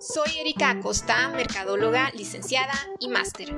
Soy 0.00 0.38
Erika 0.38 0.70
Acosta, 0.70 1.28
mercadóloga, 1.28 2.10
licenciada 2.14 2.72
y 3.00 3.08
máster. 3.08 3.54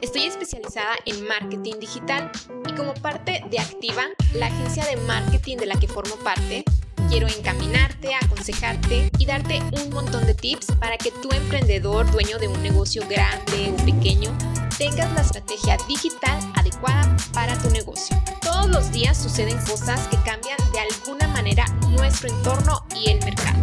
Estoy 0.00 0.22
especializada 0.22 0.94
en 1.04 1.26
marketing 1.26 1.80
digital 1.80 2.30
y 2.68 2.72
como 2.74 2.94
parte 2.94 3.42
de 3.50 3.58
Activa, 3.58 4.04
la 4.34 4.46
agencia 4.46 4.86
de 4.86 4.96
marketing 4.98 5.56
de 5.56 5.66
la 5.66 5.80
que 5.80 5.88
formo 5.88 6.14
parte, 6.22 6.62
quiero 7.08 7.26
encaminarte, 7.26 8.14
aconsejarte 8.14 9.10
y 9.18 9.26
darte 9.26 9.60
un 9.82 9.90
montón 9.90 10.26
de 10.26 10.34
tips 10.34 10.66
para 10.78 10.96
que 10.96 11.10
tu 11.10 11.28
emprendedor, 11.32 12.08
dueño 12.12 12.38
de 12.38 12.46
un 12.46 12.62
negocio 12.62 13.02
grande 13.08 13.74
o 13.74 13.84
pequeño, 13.84 14.30
tengas 14.78 15.12
la 15.12 15.22
estrategia 15.22 15.76
digital 15.88 16.38
adecuada 16.54 17.16
para 17.32 17.58
tu 17.58 17.68
negocio. 17.70 18.16
Todos 18.42 18.68
los 18.68 18.92
días 18.92 19.20
suceden 19.20 19.58
cosas 19.66 20.06
que 20.06 20.18
cambian 20.18 20.58
de 20.72 20.78
alguna 20.78 21.26
manera 21.26 21.64
nuestro 21.88 22.28
entorno 22.28 22.86
y 22.94 23.10
el 23.10 23.24
mercado. 23.24 23.58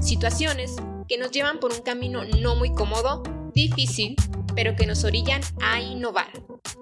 Situaciones 0.00 0.76
que 1.08 1.18
nos 1.18 1.30
llevan 1.30 1.60
por 1.60 1.72
un 1.72 1.82
camino 1.82 2.24
no 2.24 2.56
muy 2.56 2.72
cómodo, 2.72 3.22
difícil, 3.54 4.16
pero 4.54 4.74
que 4.74 4.86
nos 4.86 5.04
orillan 5.04 5.40
a 5.62 5.80
innovar. 5.80 6.26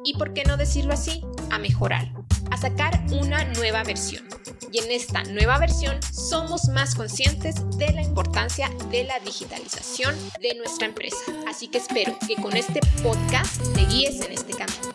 Y 0.03 0.15
por 0.15 0.33
qué 0.33 0.45
no 0.45 0.57
decirlo 0.57 0.95
así, 0.95 1.23
a 1.51 1.59
mejorar, 1.59 2.11
a 2.51 2.57
sacar 2.57 3.05
una 3.13 3.45
nueva 3.45 3.83
versión. 3.83 4.27
Y 4.73 4.79
en 4.79 4.91
esta 4.91 5.23
nueva 5.25 5.59
versión 5.59 6.03
somos 6.03 6.69
más 6.69 6.95
conscientes 6.95 7.57
de 7.77 7.93
la 7.93 8.03
importancia 8.03 8.71
de 8.91 9.05
la 9.05 9.21
digitalización 9.21 10.17
de 10.41 10.55
nuestra 10.55 10.87
empresa. 10.87 11.33
Así 11.47 11.69
que 11.69 11.79
espero 11.79 12.17
que 12.27 12.37
con 12.37 12.57
este 12.57 12.81
podcast 13.03 13.63
te 13.75 13.85
guíes 13.87 14.25
en 14.25 14.33
este 14.33 14.55
camino. 14.55 14.95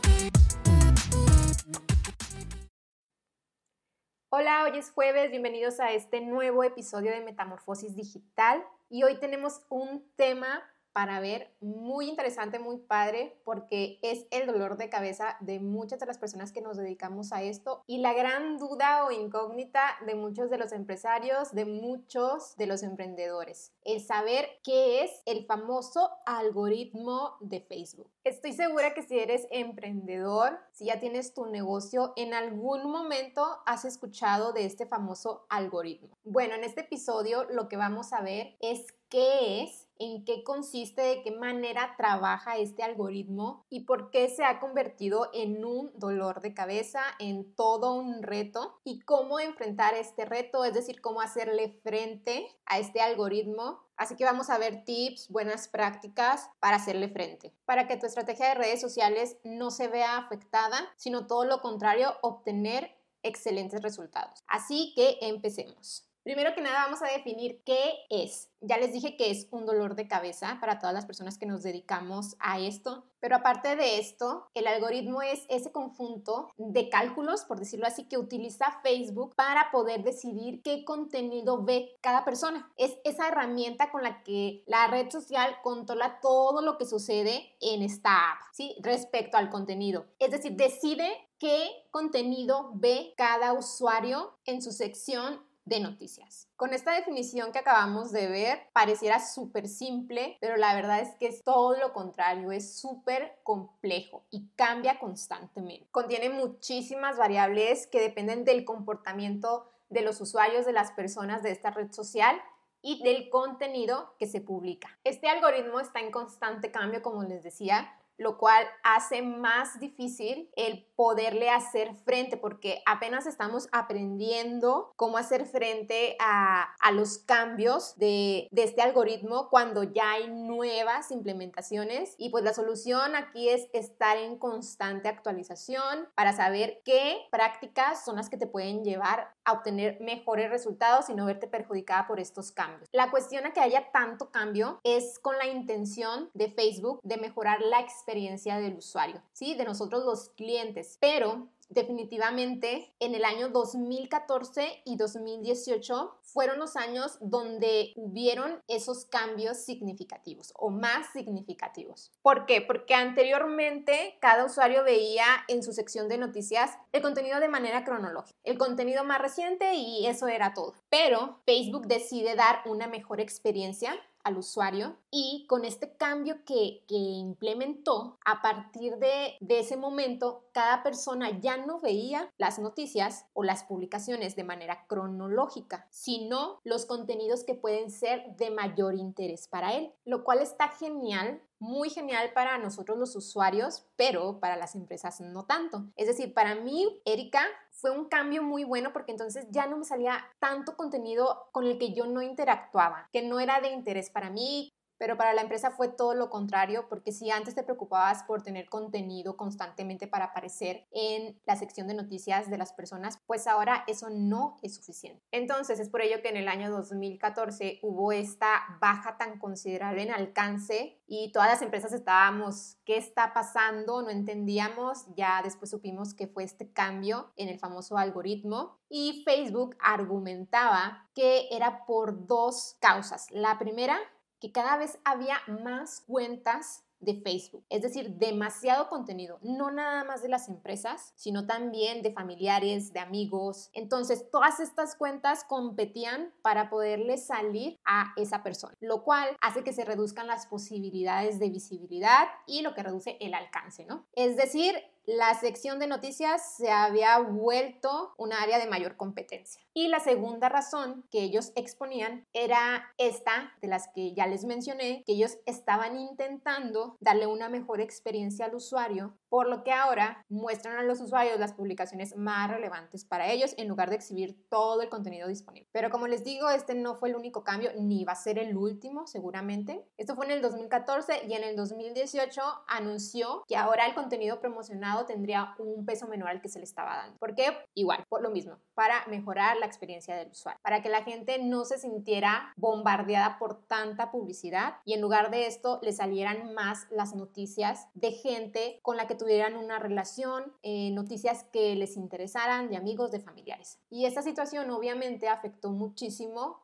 Hola, 4.31 4.63
hoy 4.63 4.77
es 4.77 4.91
jueves, 4.91 5.29
bienvenidos 5.31 5.79
a 5.79 5.91
este 5.91 6.21
nuevo 6.21 6.63
episodio 6.63 7.11
de 7.11 7.21
Metamorfosis 7.21 7.95
Digital 7.95 8.63
y 8.89 9.03
hoy 9.03 9.19
tenemos 9.19 9.61
un 9.69 10.11
tema 10.15 10.63
para 10.99 11.21
ver 11.21 11.55
muy 11.61 12.09
interesante, 12.09 12.59
muy 12.59 12.75
padre, 12.75 13.39
porque 13.45 13.99
es 14.01 14.25
el 14.31 14.47
dolor 14.47 14.75
de 14.75 14.89
cabeza 14.89 15.37
de 15.39 15.61
muchas 15.61 15.97
de 16.01 16.05
las 16.05 16.17
personas 16.17 16.51
que 16.51 16.59
nos 16.59 16.75
dedicamos 16.75 17.31
a 17.31 17.41
esto 17.41 17.83
y 17.87 17.99
la 17.99 18.11
gran 18.11 18.57
duda 18.57 19.05
o 19.05 19.11
incógnita 19.11 19.95
de 20.05 20.15
muchos 20.15 20.49
de 20.49 20.57
los 20.57 20.73
empresarios, 20.73 21.53
de 21.53 21.63
muchos 21.63 22.57
de 22.57 22.65
los 22.65 22.83
emprendedores, 22.83 23.71
el 23.85 24.01
saber 24.01 24.49
qué 24.61 25.05
es 25.05 25.21
el 25.25 25.45
famoso 25.45 26.11
algoritmo 26.25 27.37
de 27.39 27.61
Facebook. 27.61 28.11
Estoy 28.25 28.51
segura 28.51 28.93
que 28.93 29.01
si 29.01 29.17
eres 29.17 29.47
emprendedor, 29.51 30.59
si 30.73 30.87
ya 30.87 30.99
tienes 30.99 31.33
tu 31.33 31.45
negocio, 31.45 32.11
en 32.17 32.33
algún 32.33 32.91
momento 32.91 33.45
has 33.65 33.85
escuchado 33.85 34.51
de 34.51 34.65
este 34.65 34.85
famoso 34.85 35.45
algoritmo. 35.47 36.09
Bueno, 36.25 36.55
en 36.55 36.65
este 36.65 36.81
episodio 36.81 37.45
lo 37.45 37.69
que 37.69 37.77
vamos 37.77 38.11
a 38.11 38.21
ver 38.21 38.57
es 38.59 38.93
qué 39.09 39.63
es, 39.63 39.87
en 39.99 40.23
qué 40.23 40.43
consiste, 40.43 41.01
de 41.01 41.21
qué 41.23 41.31
manera 41.31 41.95
trabaja 41.97 42.57
este 42.57 42.83
algoritmo 42.83 43.65
y 43.69 43.81
por 43.81 44.11
qué 44.11 44.29
se 44.29 44.45
ha 44.45 44.59
convertido 44.59 45.29
en 45.33 45.65
un 45.65 45.91
dolor 45.95 46.41
de 46.41 46.53
cabeza, 46.53 47.01
en 47.19 47.53
todo 47.53 47.93
un 47.93 48.23
reto 48.23 48.79
y 48.85 49.01
cómo 49.01 49.39
enfrentar 49.39 49.93
este 49.93 50.25
reto, 50.25 50.63
es 50.63 50.73
decir, 50.73 51.01
cómo 51.01 51.19
hacerle 51.19 51.79
frente 51.83 52.47
a 52.65 52.79
este 52.79 53.01
algoritmo. 53.01 53.83
Así 53.97 54.15
que 54.15 54.23
vamos 54.23 54.49
a 54.49 54.57
ver 54.57 54.85
tips, 54.85 55.27
buenas 55.29 55.67
prácticas 55.67 56.49
para 56.61 56.77
hacerle 56.77 57.09
frente, 57.09 57.53
para 57.65 57.87
que 57.87 57.97
tu 57.97 58.05
estrategia 58.05 58.49
de 58.49 58.55
redes 58.55 58.79
sociales 58.79 59.37
no 59.43 59.69
se 59.69 59.89
vea 59.89 60.17
afectada, 60.17 60.77
sino 60.95 61.27
todo 61.27 61.43
lo 61.43 61.59
contrario, 61.61 62.15
obtener 62.21 62.95
excelentes 63.21 63.81
resultados. 63.81 64.43
Así 64.47 64.93
que 64.95 65.17
empecemos. 65.21 66.08
Primero 66.29 66.53
que 66.53 66.61
nada 66.61 66.85
vamos 66.85 67.01
a 67.01 67.07
definir 67.07 67.63
qué 67.65 68.05
es. 68.11 68.51
Ya 68.61 68.77
les 68.77 68.93
dije 68.93 69.17
que 69.17 69.31
es 69.31 69.47
un 69.49 69.65
dolor 69.65 69.95
de 69.95 70.07
cabeza 70.07 70.59
para 70.61 70.77
todas 70.77 70.93
las 70.93 71.07
personas 71.07 71.39
que 71.39 71.47
nos 71.47 71.63
dedicamos 71.63 72.35
a 72.37 72.59
esto, 72.59 73.03
pero 73.19 73.37
aparte 73.37 73.75
de 73.75 73.97
esto, 73.97 74.47
el 74.53 74.67
algoritmo 74.67 75.23
es 75.23 75.47
ese 75.49 75.71
conjunto 75.71 76.51
de 76.57 76.87
cálculos, 76.87 77.45
por 77.45 77.57
decirlo 77.57 77.87
así, 77.87 78.03
que 78.03 78.19
utiliza 78.19 78.79
Facebook 78.83 79.33
para 79.33 79.71
poder 79.71 80.03
decidir 80.03 80.61
qué 80.61 80.85
contenido 80.85 81.63
ve 81.63 81.97
cada 81.99 82.25
persona. 82.25 82.71
Es 82.77 82.99
esa 83.05 83.29
herramienta 83.29 83.89
con 83.89 84.03
la 84.03 84.21
que 84.21 84.61
la 84.67 84.85
red 84.85 85.09
social 85.09 85.55
controla 85.63 86.19
todo 86.21 86.61
lo 86.61 86.77
que 86.77 86.85
sucede 86.85 87.55
en 87.59 87.81
esta 87.81 88.33
app, 88.33 88.41
¿sí? 88.53 88.75
Respecto 88.83 89.37
al 89.37 89.49
contenido. 89.49 90.05
Es 90.19 90.29
decir, 90.29 90.51
decide 90.51 91.09
qué 91.39 91.71
contenido 91.89 92.69
ve 92.75 93.15
cada 93.17 93.53
usuario 93.53 94.37
en 94.45 94.61
su 94.61 94.71
sección 94.71 95.48
de 95.69 95.79
noticias. 95.79 96.49
Con 96.55 96.73
esta 96.73 96.93
definición 96.93 97.51
que 97.51 97.59
acabamos 97.59 98.11
de 98.11 98.27
ver, 98.27 98.59
pareciera 98.73 99.19
súper 99.19 99.67
simple, 99.67 100.37
pero 100.41 100.57
la 100.57 100.73
verdad 100.73 100.99
es 100.99 101.15
que 101.19 101.27
es 101.27 101.43
todo 101.43 101.77
lo 101.77 101.93
contrario, 101.93 102.51
es 102.51 102.79
súper 102.79 103.39
complejo 103.43 104.25
y 104.31 104.49
cambia 104.55 104.99
constantemente. 104.99 105.87
Contiene 105.91 106.31
muchísimas 106.31 107.17
variables 107.17 107.85
que 107.85 108.01
dependen 108.01 108.43
del 108.45 108.65
comportamiento 108.65 109.69
de 109.89 110.01
los 110.01 110.19
usuarios, 110.21 110.65
de 110.65 110.73
las 110.73 110.91
personas 110.91 111.43
de 111.43 111.51
esta 111.51 111.69
red 111.69 111.91
social 111.91 112.41
y 112.81 113.03
del 113.03 113.29
contenido 113.29 114.15
que 114.17 114.25
se 114.25 114.41
publica. 114.41 114.97
Este 115.03 115.29
algoritmo 115.29 115.79
está 115.79 115.99
en 115.99 116.11
constante 116.11 116.71
cambio, 116.71 117.03
como 117.03 117.23
les 117.23 117.43
decía, 117.43 117.93
lo 118.19 118.37
cual 118.37 118.67
hace 118.83 119.21
más 119.21 119.79
difícil 119.79 120.51
el 120.55 120.85
poderle 120.95 121.49
hacer 121.49 121.95
frente 121.95 122.35
porque 122.35 122.83
apenas 122.85 123.25
estamos 123.25 123.69
aprendiendo 123.71 124.91
cómo 124.97 125.17
hacer 125.17 125.45
frente 125.45 126.17
a, 126.19 126.75
los 126.93 127.19
cambios 127.19 127.95
de, 127.97 128.47
de, 128.51 128.63
este 128.63 128.81
algoritmo 128.81 129.47
cuando 129.49 129.83
ya 129.83 130.13
hay 130.13 130.27
nuevas 130.27 131.11
implementaciones 131.11 132.15
y 132.17 132.29
pues 132.29 132.43
la 132.43 132.53
solución 132.53 133.15
aquí 133.15 133.47
es 133.47 133.69
estar 133.73 134.17
en 134.17 134.39
constante 134.39 135.07
actualización 135.07 136.09
para 136.15 136.33
saber 136.33 136.81
qué 136.83 137.27
prácticas 137.31 138.03
son 138.03 138.15
las 138.15 138.29
que 138.29 138.37
te 138.37 138.47
pueden 138.47 138.83
llevar 138.83 139.35
a 139.45 139.53
obtener 139.53 140.01
mejores 140.01 140.49
resultados 140.49 141.09
y 141.09 141.13
no 141.13 141.25
verte 141.25 141.47
perjudicada 141.47 142.07
por 142.07 142.19
estos 142.19 142.51
cambios. 142.51 142.89
La 142.91 143.11
cuestión 143.11 143.45
a 143.45 143.53
que 143.53 143.61
haya 143.61 143.91
tanto 143.91 144.31
cambio 144.31 144.79
es 144.83 145.19
con 145.19 145.37
la 145.37 145.45
intención 145.45 146.31
de 146.33 146.49
Facebook 146.49 146.99
de 147.03 147.17
mejorar 147.17 147.61
la 147.61 147.79
experiencia 147.79 148.08
experiencia 148.09 148.59
del 148.59 148.77
usuario, 148.77 149.21
¿sí? 149.33 149.53
De 149.53 149.65
nosotros 149.65 150.03
los 150.03 150.29
clientes. 150.29 150.97
Pero 150.99 151.47
definitivamente 151.69 152.91
en 152.99 153.13
el 153.13 153.23
año 153.23 153.49
2014 153.49 154.81
y 154.85 154.97
2018 154.97 156.17
fueron 156.23 156.57
los 156.57 156.75
años 156.75 157.19
donde 157.21 157.93
hubieron 157.95 158.59
esos 158.67 159.05
cambios 159.05 159.59
significativos 159.59 160.51
o 160.55 160.71
más 160.71 161.11
significativos. 161.13 162.11
¿Por 162.23 162.47
qué? 162.47 162.61
Porque 162.61 162.95
anteriormente 162.95 164.17
cada 164.19 164.45
usuario 164.45 164.83
veía 164.83 165.25
en 165.47 165.61
su 165.61 165.71
sección 165.71 166.09
de 166.09 166.17
noticias 166.17 166.71
el 166.91 167.03
contenido 167.03 167.39
de 167.39 167.49
manera 167.49 167.83
cronológica, 167.83 168.39
el 168.43 168.57
contenido 168.57 169.03
más 169.03 169.21
reciente 169.21 169.75
y 169.75 170.07
eso 170.07 170.27
era 170.27 170.55
todo. 170.55 170.73
Pero 170.89 171.39
Facebook 171.45 171.85
decide 171.85 172.35
dar 172.35 172.63
una 172.65 172.87
mejor 172.87 173.21
experiencia 173.21 173.93
al 174.29 174.37
usuario 174.37 174.95
y 175.11 175.45
con 175.47 175.65
este 175.65 175.95
cambio 175.97 176.45
que, 176.45 176.83
implementó, 176.87 178.17
a 178.25 178.41
partir 178.41 178.97
de, 178.97 179.35
de 179.39 179.59
ese 179.59 179.75
momento, 179.77 180.45
cada 180.53 180.83
persona 180.83 181.39
ya 181.39 181.57
no 181.57 181.79
veía 181.79 182.31
las 182.37 182.59
noticias 182.59 183.25
o 183.33 183.43
las 183.43 183.63
publicaciones 183.63 184.35
de 184.35 184.43
manera 184.43 184.85
cronológica, 184.87 185.87
sino 185.89 186.59
los 186.63 186.85
contenidos 186.85 187.43
que 187.43 187.55
pueden 187.55 187.91
ser 187.91 188.35
de 188.37 188.51
mayor 188.51 188.95
interés 188.95 189.47
para 189.47 189.73
él, 189.73 189.91
lo 190.05 190.23
cual 190.23 190.39
está 190.39 190.69
genial 190.69 191.41
muy 191.59 191.89
genial 191.89 192.31
para 192.33 192.57
nosotros 192.57 192.97
los 192.97 193.15
usuarios, 193.15 193.85
pero 193.97 194.39
para 194.39 194.55
las 194.55 194.75
empresas 194.75 195.19
no 195.19 195.45
tanto. 195.45 195.85
Es 195.97 196.07
decir, 196.07 196.33
para 196.33 196.55
mí, 196.55 197.01
Erika, 197.05 197.41
fue 197.79 197.91
un 197.91 198.05
cambio 198.05 198.43
muy 198.43 198.63
bueno 198.63 198.91
porque 198.91 199.11
entonces 199.11 199.47
ya 199.49 199.65
no 199.67 199.77
me 199.77 199.85
salía 199.85 200.25
tanto 200.39 200.75
contenido 200.75 201.49
con 201.51 201.65
el 201.65 201.77
que 201.77 201.93
yo 201.93 202.05
no 202.05 202.21
interactuaba, 202.21 203.07
que 203.11 203.21
no 203.21 203.39
era 203.39 203.61
de 203.61 203.69
interés 203.69 204.09
para 204.09 204.29
mí, 204.29 204.73
pero 204.99 205.17
para 205.17 205.33
la 205.33 205.41
empresa 205.41 205.71
fue 205.71 205.87
todo 205.87 206.13
lo 206.13 206.29
contrario, 206.29 206.87
porque 206.89 207.11
si 207.11 207.31
antes 207.31 207.55
te 207.55 207.63
preocupabas 207.63 208.23
por 208.23 208.43
tener 208.43 208.69
contenido 208.69 209.37
constantemente 209.37 210.07
para 210.07 210.25
aparecer 210.25 210.85
en 210.91 211.39
la 211.45 211.55
sección 211.55 211.87
de 211.87 211.95
noticias 211.95 212.49
de 212.49 212.57
las 212.57 212.73
personas, 212.73 213.17
pues 213.25 213.47
ahora 213.47 213.85
eso 213.87 214.09
no 214.11 214.57
es 214.61 214.75
suficiente. 214.75 215.23
Entonces 215.31 215.79
es 215.79 215.89
por 215.89 216.01
ello 216.01 216.21
que 216.21 216.29
en 216.29 216.37
el 216.37 216.49
año 216.49 216.69
2014 216.69 217.79
hubo 217.81 218.11
esta 218.11 218.77
baja 218.81 219.17
tan 219.17 219.39
considerable 219.39 220.03
en 220.03 220.11
alcance 220.11 221.01
y 221.07 221.31
todas 221.31 221.49
las 221.49 221.61
empresas 221.61 221.93
estábamos, 221.93 222.77
¿qué 222.85 222.97
está 222.97 223.33
pasando? 223.33 224.01
No 224.01 224.09
entendíamos, 224.09 225.05
ya 225.15 225.41
después 225.41 225.71
supimos 225.71 226.13
que 226.13 226.27
fue 226.27 226.43
este 226.43 226.71
cambio 226.71 227.31
en 227.37 227.47
el 227.47 227.57
famoso 227.57 227.97
algoritmo 227.97 228.77
y 228.89 229.23
Facebook 229.23 229.77
argumentaba 229.79 231.09
que 231.15 231.47
era 231.51 231.85
por 231.85 232.27
dos 232.27 232.75
causas. 232.81 233.27
La 233.31 233.57
primera 233.57 233.97
que 234.39 234.51
cada 234.51 234.77
vez 234.77 234.99
había 235.03 235.37
más 235.47 236.01
cuentas 236.07 236.83
de 236.99 237.15
Facebook, 237.21 237.63
es 237.69 237.81
decir, 237.81 238.15
demasiado 238.15 238.89
contenido, 238.89 239.39
no 239.41 239.71
nada 239.71 240.03
más 240.03 240.21
de 240.21 240.27
las 240.27 240.49
empresas, 240.49 241.13
sino 241.15 241.47
también 241.47 242.01
de 242.01 242.11
familiares, 242.11 242.91
de 242.91 242.99
amigos. 242.99 243.69
Entonces, 243.73 244.29
todas 244.29 244.59
estas 244.59 244.95
cuentas 244.95 245.45
competían 245.45 246.33
para 246.41 246.69
poderle 246.69 247.17
salir 247.17 247.79
a 247.85 248.13
esa 248.17 248.43
persona, 248.43 248.73
lo 248.81 249.03
cual 249.03 249.29
hace 249.41 249.63
que 249.63 249.73
se 249.73 249.85
reduzcan 249.85 250.27
las 250.27 250.47
posibilidades 250.47 251.39
de 251.39 251.49
visibilidad 251.49 252.27
y 252.45 252.61
lo 252.61 252.73
que 252.73 252.83
reduce 252.83 253.17
el 253.21 253.33
alcance, 253.33 253.85
¿no? 253.85 254.05
Es 254.13 254.35
decir, 254.35 254.75
la 255.09 255.33
sección 255.33 255.79
de 255.79 255.87
noticias 255.87 256.55
se 256.57 256.69
había 256.69 257.17
vuelto 257.17 258.13
un 258.17 258.31
área 258.31 258.59
de 258.59 258.67
mayor 258.67 258.95
competencia. 258.95 259.59
Y 259.73 259.87
la 259.87 259.99
segunda 259.99 260.49
razón 260.49 261.03
que 261.09 261.23
ellos 261.23 261.51
exponían 261.55 262.27
era 262.31 262.93
esta, 262.99 263.53
de 263.59 263.69
las 263.69 263.87
que 263.87 264.13
ya 264.13 264.27
les 264.27 264.45
mencioné, 264.45 265.03
que 265.07 265.13
ellos 265.13 265.39
estaban 265.47 265.97
intentando 265.97 266.95
darle 266.99 267.25
una 267.25 267.49
mejor 267.49 267.81
experiencia 267.81 268.45
al 268.45 268.53
usuario, 268.53 269.17
por 269.29 269.47
lo 269.47 269.63
que 269.63 269.71
ahora 269.71 270.25
muestran 270.29 270.77
a 270.77 270.83
los 270.83 270.99
usuarios 270.99 271.39
las 271.39 271.53
publicaciones 271.53 272.15
más 272.17 272.49
relevantes 272.49 273.05
para 273.05 273.31
ellos 273.31 273.53
en 273.57 273.67
lugar 273.67 273.89
de 273.89 273.95
exhibir 273.95 274.37
todo 274.49 274.81
el 274.81 274.89
contenido 274.89 275.27
disponible. 275.27 275.69
Pero 275.71 275.89
como 275.89 276.07
les 276.07 276.23
digo, 276.23 276.49
este 276.49 276.75
no 276.75 276.95
fue 276.95 277.09
el 277.09 277.15
único 277.15 277.43
cambio, 277.43 277.71
ni 277.77 278.03
va 278.03 278.13
a 278.13 278.15
ser 278.15 278.39
el 278.39 278.57
último 278.57 279.07
seguramente. 279.07 279.85
Esto 279.97 280.15
fue 280.15 280.25
en 280.25 280.31
el 280.31 280.41
2014 280.41 281.27
y 281.27 281.33
en 281.33 281.43
el 281.43 281.55
2018 281.55 282.41
anunció 282.67 283.43
que 283.47 283.57
ahora 283.57 283.85
el 283.85 283.93
contenido 283.93 284.39
promocionado 284.39 285.05
tendría 285.05 285.55
un 285.59 285.85
peso 285.85 286.07
menor 286.07 286.29
al 286.29 286.41
que 286.41 286.49
se 286.49 286.59
le 286.59 286.65
estaba 286.65 286.95
dando. 286.95 287.17
¿Por 287.17 287.35
qué? 287.35 287.57
Igual, 287.75 288.03
por 288.09 288.21
lo 288.21 288.31
mismo, 288.31 288.57
para 288.73 289.05
mejorar 289.07 289.57
la 289.57 289.65
experiencia 289.65 290.15
del 290.15 290.29
usuario, 290.29 290.59
para 290.63 290.81
que 290.81 290.89
la 290.89 291.03
gente 291.03 291.37
no 291.39 291.65
se 291.65 291.77
sintiera 291.77 292.53
bombardeada 292.55 293.37
por 293.37 293.65
tanta 293.67 294.11
publicidad 294.11 294.77
y 294.85 294.93
en 294.93 295.01
lugar 295.01 295.31
de 295.31 295.47
esto 295.47 295.79
le 295.81 295.91
salieran 295.91 296.53
más 296.53 296.87
las 296.89 297.15
noticias 297.15 297.87
de 297.93 298.11
gente 298.11 298.79
con 298.81 298.97
la 298.97 299.07
que 299.07 299.15
tuvieran 299.19 299.55
una 299.55 299.77
relación, 299.77 300.51
eh, 300.63 300.89
noticias 300.89 301.43
que 301.53 301.75
les 301.75 301.95
interesaran, 301.95 302.69
de 302.69 302.77
amigos, 302.77 303.11
de 303.11 303.19
familiares. 303.19 303.77
Y 303.91 304.05
esta 304.05 304.23
situación 304.23 304.71
obviamente 304.71 305.29
afectó 305.29 305.69
muchísimo 305.69 306.59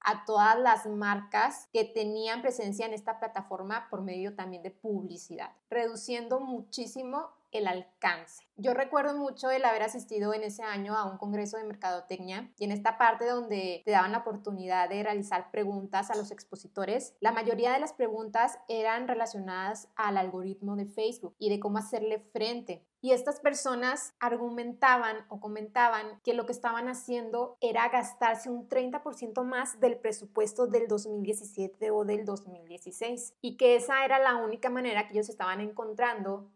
a 0.00 0.26
todas 0.26 0.58
las 0.58 0.86
marcas 0.86 1.68
que 1.72 1.84
tenían 1.84 2.42
presencia 2.42 2.84
en 2.84 2.92
esta 2.92 3.18
plataforma 3.18 3.88
por 3.88 4.02
medio 4.02 4.34
también 4.34 4.62
de 4.62 4.70
publicidad, 4.70 5.52
reduciendo 5.70 6.40
muchísimo 6.40 7.30
el 7.52 7.66
alcance. 7.66 8.44
Yo 8.56 8.74
recuerdo 8.74 9.16
mucho 9.16 9.50
el 9.50 9.64
haber 9.64 9.82
asistido 9.82 10.34
en 10.34 10.42
ese 10.42 10.62
año 10.62 10.94
a 10.94 11.10
un 11.10 11.16
congreso 11.16 11.56
de 11.56 11.64
mercadotecnia 11.64 12.52
y 12.58 12.64
en 12.64 12.72
esta 12.72 12.98
parte 12.98 13.26
donde 13.26 13.82
te 13.86 13.90
daban 13.90 14.12
la 14.12 14.18
oportunidad 14.18 14.88
de 14.88 15.02
realizar 15.02 15.50
preguntas 15.50 16.10
a 16.10 16.16
los 16.16 16.30
expositores, 16.30 17.14
la 17.20 17.32
mayoría 17.32 17.72
de 17.72 17.80
las 17.80 17.94
preguntas 17.94 18.58
eran 18.68 19.08
relacionadas 19.08 19.88
al 19.96 20.18
algoritmo 20.18 20.76
de 20.76 20.84
Facebook 20.84 21.34
y 21.38 21.48
de 21.48 21.58
cómo 21.58 21.78
hacerle 21.78 22.18
frente. 22.18 22.84
Y 23.02 23.12
estas 23.12 23.40
personas 23.40 24.14
argumentaban 24.20 25.24
o 25.28 25.40
comentaban 25.40 26.20
que 26.22 26.34
lo 26.34 26.44
que 26.44 26.52
estaban 26.52 26.86
haciendo 26.88 27.56
era 27.62 27.88
gastarse 27.88 28.50
un 28.50 28.68
30% 28.68 29.42
más 29.42 29.80
del 29.80 29.96
presupuesto 29.96 30.66
del 30.66 30.86
2017 30.86 31.90
o 31.90 32.04
del 32.04 32.26
2016 32.26 33.36
y 33.40 33.56
que 33.56 33.76
esa 33.76 34.04
era 34.04 34.18
la 34.18 34.36
única 34.36 34.68
manera 34.68 35.06
que 35.06 35.14
ellos 35.14 35.30
estaban 35.30 35.62
encontrando 35.62 36.50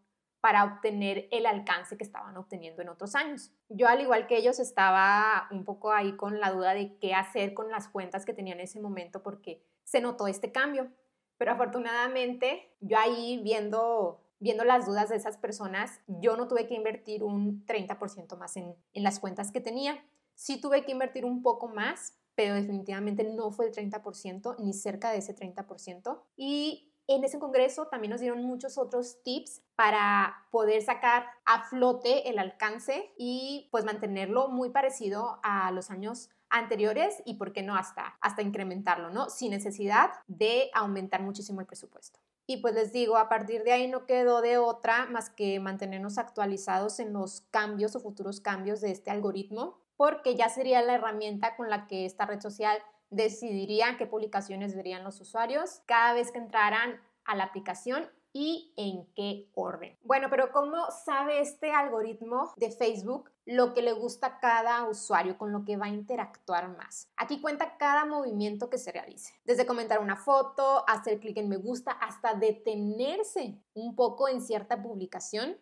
para 0.44 0.64
obtener 0.64 1.26
el 1.30 1.46
alcance 1.46 1.96
que 1.96 2.04
estaban 2.04 2.36
obteniendo 2.36 2.82
en 2.82 2.90
otros 2.90 3.14
años. 3.14 3.50
Yo, 3.70 3.88
al 3.88 4.02
igual 4.02 4.26
que 4.26 4.36
ellos, 4.36 4.58
estaba 4.58 5.48
un 5.50 5.64
poco 5.64 5.90
ahí 5.90 6.18
con 6.18 6.38
la 6.38 6.50
duda 6.50 6.74
de 6.74 6.98
qué 6.98 7.14
hacer 7.14 7.54
con 7.54 7.70
las 7.70 7.88
cuentas 7.88 8.26
que 8.26 8.34
tenía 8.34 8.52
en 8.52 8.60
ese 8.60 8.78
momento 8.78 9.22
porque 9.22 9.64
se 9.84 10.02
notó 10.02 10.26
este 10.26 10.52
cambio. 10.52 10.92
Pero 11.38 11.52
afortunadamente, 11.52 12.76
yo 12.80 12.98
ahí 12.98 13.40
viendo, 13.42 14.20
viendo 14.38 14.64
las 14.64 14.84
dudas 14.84 15.08
de 15.08 15.16
esas 15.16 15.38
personas, 15.38 16.02
yo 16.08 16.36
no 16.36 16.46
tuve 16.46 16.66
que 16.66 16.74
invertir 16.74 17.24
un 17.24 17.64
30% 17.64 18.36
más 18.36 18.58
en, 18.58 18.76
en 18.92 19.02
las 19.02 19.20
cuentas 19.20 19.50
que 19.50 19.62
tenía. 19.62 20.04
Sí 20.34 20.60
tuve 20.60 20.84
que 20.84 20.92
invertir 20.92 21.24
un 21.24 21.40
poco 21.40 21.68
más, 21.68 22.18
pero 22.34 22.54
definitivamente 22.54 23.24
no 23.24 23.50
fue 23.50 23.68
el 23.68 23.72
30% 23.72 24.56
ni 24.58 24.74
cerca 24.74 25.10
de 25.10 25.16
ese 25.20 25.34
30%. 25.34 26.20
Y 26.36 26.92
en 27.06 27.24
ese 27.24 27.38
congreso 27.38 27.86
también 27.86 28.10
nos 28.10 28.20
dieron 28.20 28.42
muchos 28.42 28.78
otros 28.78 29.22
tips 29.22 29.62
para 29.76 30.46
poder 30.50 30.82
sacar 30.82 31.26
a 31.44 31.64
flote 31.64 32.28
el 32.28 32.38
alcance 32.38 33.12
y 33.18 33.68
pues 33.70 33.84
mantenerlo 33.84 34.48
muy 34.48 34.70
parecido 34.70 35.38
a 35.42 35.70
los 35.70 35.90
años 35.90 36.30
anteriores 36.48 37.22
y 37.24 37.34
por 37.34 37.52
qué 37.52 37.62
no 37.62 37.74
hasta, 37.76 38.16
hasta 38.20 38.42
incrementarlo, 38.42 39.10
¿no? 39.10 39.28
Sin 39.28 39.50
necesidad 39.50 40.10
de 40.28 40.70
aumentar 40.72 41.20
muchísimo 41.22 41.60
el 41.60 41.66
presupuesto. 41.66 42.20
Y 42.46 42.58
pues 42.58 42.74
les 42.74 42.92
digo, 42.92 43.16
a 43.16 43.28
partir 43.28 43.64
de 43.64 43.72
ahí 43.72 43.88
no 43.88 44.06
quedó 44.06 44.40
de 44.40 44.58
otra 44.58 45.06
más 45.06 45.30
que 45.30 45.58
mantenernos 45.60 46.18
actualizados 46.18 47.00
en 47.00 47.12
los 47.12 47.40
cambios 47.50 47.96
o 47.96 48.00
futuros 48.00 48.40
cambios 48.40 48.80
de 48.80 48.90
este 48.90 49.10
algoritmo, 49.10 49.78
porque 49.96 50.34
ya 50.36 50.48
sería 50.48 50.82
la 50.82 50.94
herramienta 50.94 51.56
con 51.56 51.70
la 51.70 51.86
que 51.86 52.04
esta 52.04 52.26
red 52.26 52.40
social 52.40 52.78
decidiría 53.10 53.96
qué 53.98 54.06
publicaciones 54.06 54.74
verían 54.74 55.04
los 55.04 55.20
usuarios 55.20 55.82
cada 55.86 56.14
vez 56.14 56.30
que 56.32 56.38
entraran 56.38 57.00
a 57.24 57.34
la 57.34 57.44
aplicación 57.44 58.10
y 58.36 58.74
en 58.76 59.06
qué 59.14 59.48
orden. 59.54 59.96
Bueno, 60.02 60.26
pero 60.28 60.50
¿cómo 60.50 60.90
sabe 60.90 61.40
este 61.40 61.70
algoritmo 61.70 62.52
de 62.56 62.72
Facebook 62.72 63.30
lo 63.46 63.74
que 63.74 63.82
le 63.82 63.92
gusta 63.92 64.26
a 64.26 64.40
cada 64.40 64.88
usuario, 64.88 65.38
con 65.38 65.52
lo 65.52 65.64
que 65.64 65.76
va 65.76 65.86
a 65.86 65.90
interactuar 65.90 66.76
más? 66.76 67.08
Aquí 67.16 67.40
cuenta 67.40 67.76
cada 67.78 68.04
movimiento 68.04 68.68
que 68.68 68.78
se 68.78 68.90
realice, 68.90 69.32
desde 69.44 69.66
comentar 69.66 70.00
una 70.00 70.16
foto, 70.16 70.84
hacer 70.88 71.20
clic 71.20 71.36
en 71.36 71.48
me 71.48 71.58
gusta, 71.58 71.92
hasta 71.92 72.34
detenerse 72.34 73.62
un 73.72 73.94
poco 73.94 74.28
en 74.28 74.42
cierta 74.42 74.82
publicación, 74.82 75.56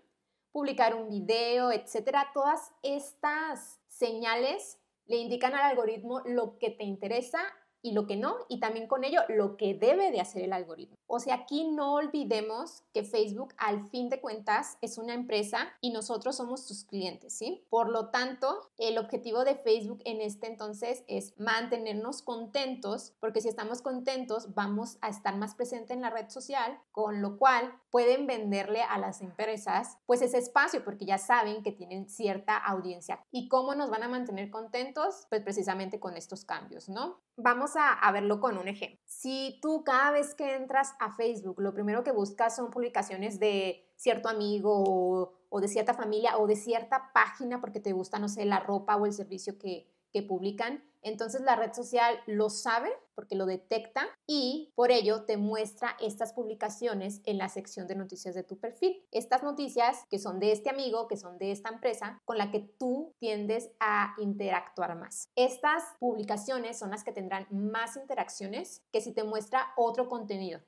publicar 0.51 0.95
un 0.95 1.11
video, 1.11 1.73
etcétera. 1.73 2.31
Todas 2.33 2.73
estas 2.83 3.81
señales 3.87 4.79
le 5.07 5.17
indican 5.17 5.55
al 5.55 5.71
algoritmo 5.71 6.23
lo 6.25 6.59
que 6.59 6.71
te 6.71 6.85
interesa 6.85 7.41
y 7.83 7.93
lo 7.93 8.07
que 8.07 8.17
no, 8.17 8.37
y 8.49 8.61
también 8.61 8.87
con 8.87 9.05
ello 9.05 9.21
lo 9.29 9.57
que 9.57 9.75
debe 9.75 10.11
de 10.11 10.21
hacer 10.21 10.43
el 10.43 10.53
algoritmo. 10.53 10.97
O 11.07 11.19
sea, 11.19 11.35
aquí 11.35 11.69
no 11.71 11.95
olvidemos 11.95 12.85
que 12.95 13.05
Facebook 13.05 13.55
al 13.59 13.89
fin 13.91 14.09
de 14.09 14.21
cuentas 14.21 14.79
es 14.81 14.97
una 14.97 15.15
empresa 15.15 15.69
y 15.81 15.91
nosotros 15.91 16.37
somos 16.37 16.67
sus 16.67 16.85
clientes, 16.85 17.35
¿sí? 17.35 17.67
Por 17.69 17.91
lo 17.91 18.09
tanto, 18.11 18.71
el 18.79 18.97
objetivo 18.99 19.45
de 19.45 19.57
Facebook 19.57 20.01
en 20.05 20.21
este 20.21 20.47
entonces 20.47 21.05
es 21.09 21.39
mantenernos 21.39 22.23
contentos, 22.23 23.13
porque 23.21 23.41
si 23.41 23.49
estamos 23.49 23.83
contentos 23.83 24.55
vamos 24.55 24.97
a 25.01 25.09
estar 25.09 25.37
más 25.37 25.55
presentes 25.55 25.91
en 25.91 26.03
la 26.03 26.11
red 26.11 26.31
social, 26.31 26.79
con 26.93 27.21
lo 27.21 27.37
cual 27.37 27.75
pueden 27.91 28.27
venderle 28.27 28.83
a 28.83 28.99
las 28.99 29.21
empresas 29.21 29.99
pues 30.07 30.23
ese 30.23 30.39
espacio, 30.39 30.85
porque 30.85 31.05
ya 31.05 31.19
saben 31.19 31.63
que 31.63 31.73
tienen 31.73 32.09
cierta 32.09 32.57
audiencia. 32.57 33.25
¿Y 33.31 33.49
cómo 33.49 33.75
nos 33.75 33.91
van 33.91 34.03
a 34.03 34.09
mantener 34.09 34.51
contentos? 34.51 35.27
Pues 35.29 35.43
precisamente 35.43 36.01
con 36.01 36.17
estos 36.17 36.45
cambios, 36.45 36.89
¿no? 36.89 37.21
Vamos 37.37 37.72
a, 37.77 38.11
verlo 38.13 38.41
con 38.41 38.59
un 38.59 38.69
ejemplo. 38.69 38.99
Si 39.05 39.59
tú 39.63 39.85
cada 39.85 40.11
vez 40.11 40.35
que 40.35 40.55
entras 40.55 40.95
a 41.01 41.13
Facebook, 41.13 41.61
lo 41.61 41.75
primero 41.75 42.03
que 42.03 42.13
buscas 42.13 42.57
son 42.57 42.71
publicaciones 42.71 43.39
de 43.39 43.87
cierto 43.97 44.29
amigo 44.29 44.73
o, 44.75 45.33
o 45.49 45.61
de 45.61 45.69
cierta 45.69 45.95
familia 45.95 46.39
o 46.39 46.47
de 46.47 46.57
cierta 46.57 47.13
página 47.13 47.61
porque 47.61 47.81
te 47.81 47.93
gusta, 47.93 48.19
no 48.19 48.29
sé, 48.29 48.45
la 48.45 48.61
ropa 48.61 48.97
o 48.97 49.07
el 49.07 49.13
servicio 49.13 49.59
que, 49.59 49.89
que 50.13 50.23
publican, 50.23 50.85
entonces 51.03 51.41
la 51.43 51.57
red 51.57 51.73
social 51.73 52.21
lo 52.27 52.49
sabe 52.49 52.91
porque 53.15 53.35
lo 53.35 53.45
detecta 53.45 54.07
y 54.27 54.73
por 54.77 54.93
ello 54.93 55.25
te 55.25 55.37
muestra 55.37 55.97
estas 56.01 56.33
publicaciones 56.33 57.21
en 57.25 57.39
la 57.39 57.49
sección 57.49 57.89
de 57.89 57.97
noticias 57.97 58.35
de 58.35 58.45
tu 58.45 58.59
perfil. 58.59 59.05
Estas 59.11 59.43
noticias 59.43 60.05
que 60.09 60.21
son 60.21 60.39
de 60.39 60.53
este 60.53 60.71
amigo, 60.71 61.09
que 61.09 61.17
son 61.17 61.39
de 61.39 61.51
esta 61.51 61.71
empresa, 61.71 62.21
con 62.25 62.39
la 62.39 62.51
que 62.53 62.61
tú 62.61 63.15
tiendes 63.19 63.73
a 63.81 64.15
interactuar 64.19 64.97
más. 64.97 65.29
Estas 65.35 65.83
publicaciones 65.99 66.79
son 66.79 66.91
las 66.91 67.03
que 67.03 67.13
tendrán 67.13 67.47
más 67.51 67.97
interacciones 67.97 68.83
que 68.93 69.01
si 69.01 69.13
te 69.13 69.25
muestra 69.25 69.73
otro 69.77 70.09
contenido 70.09 70.61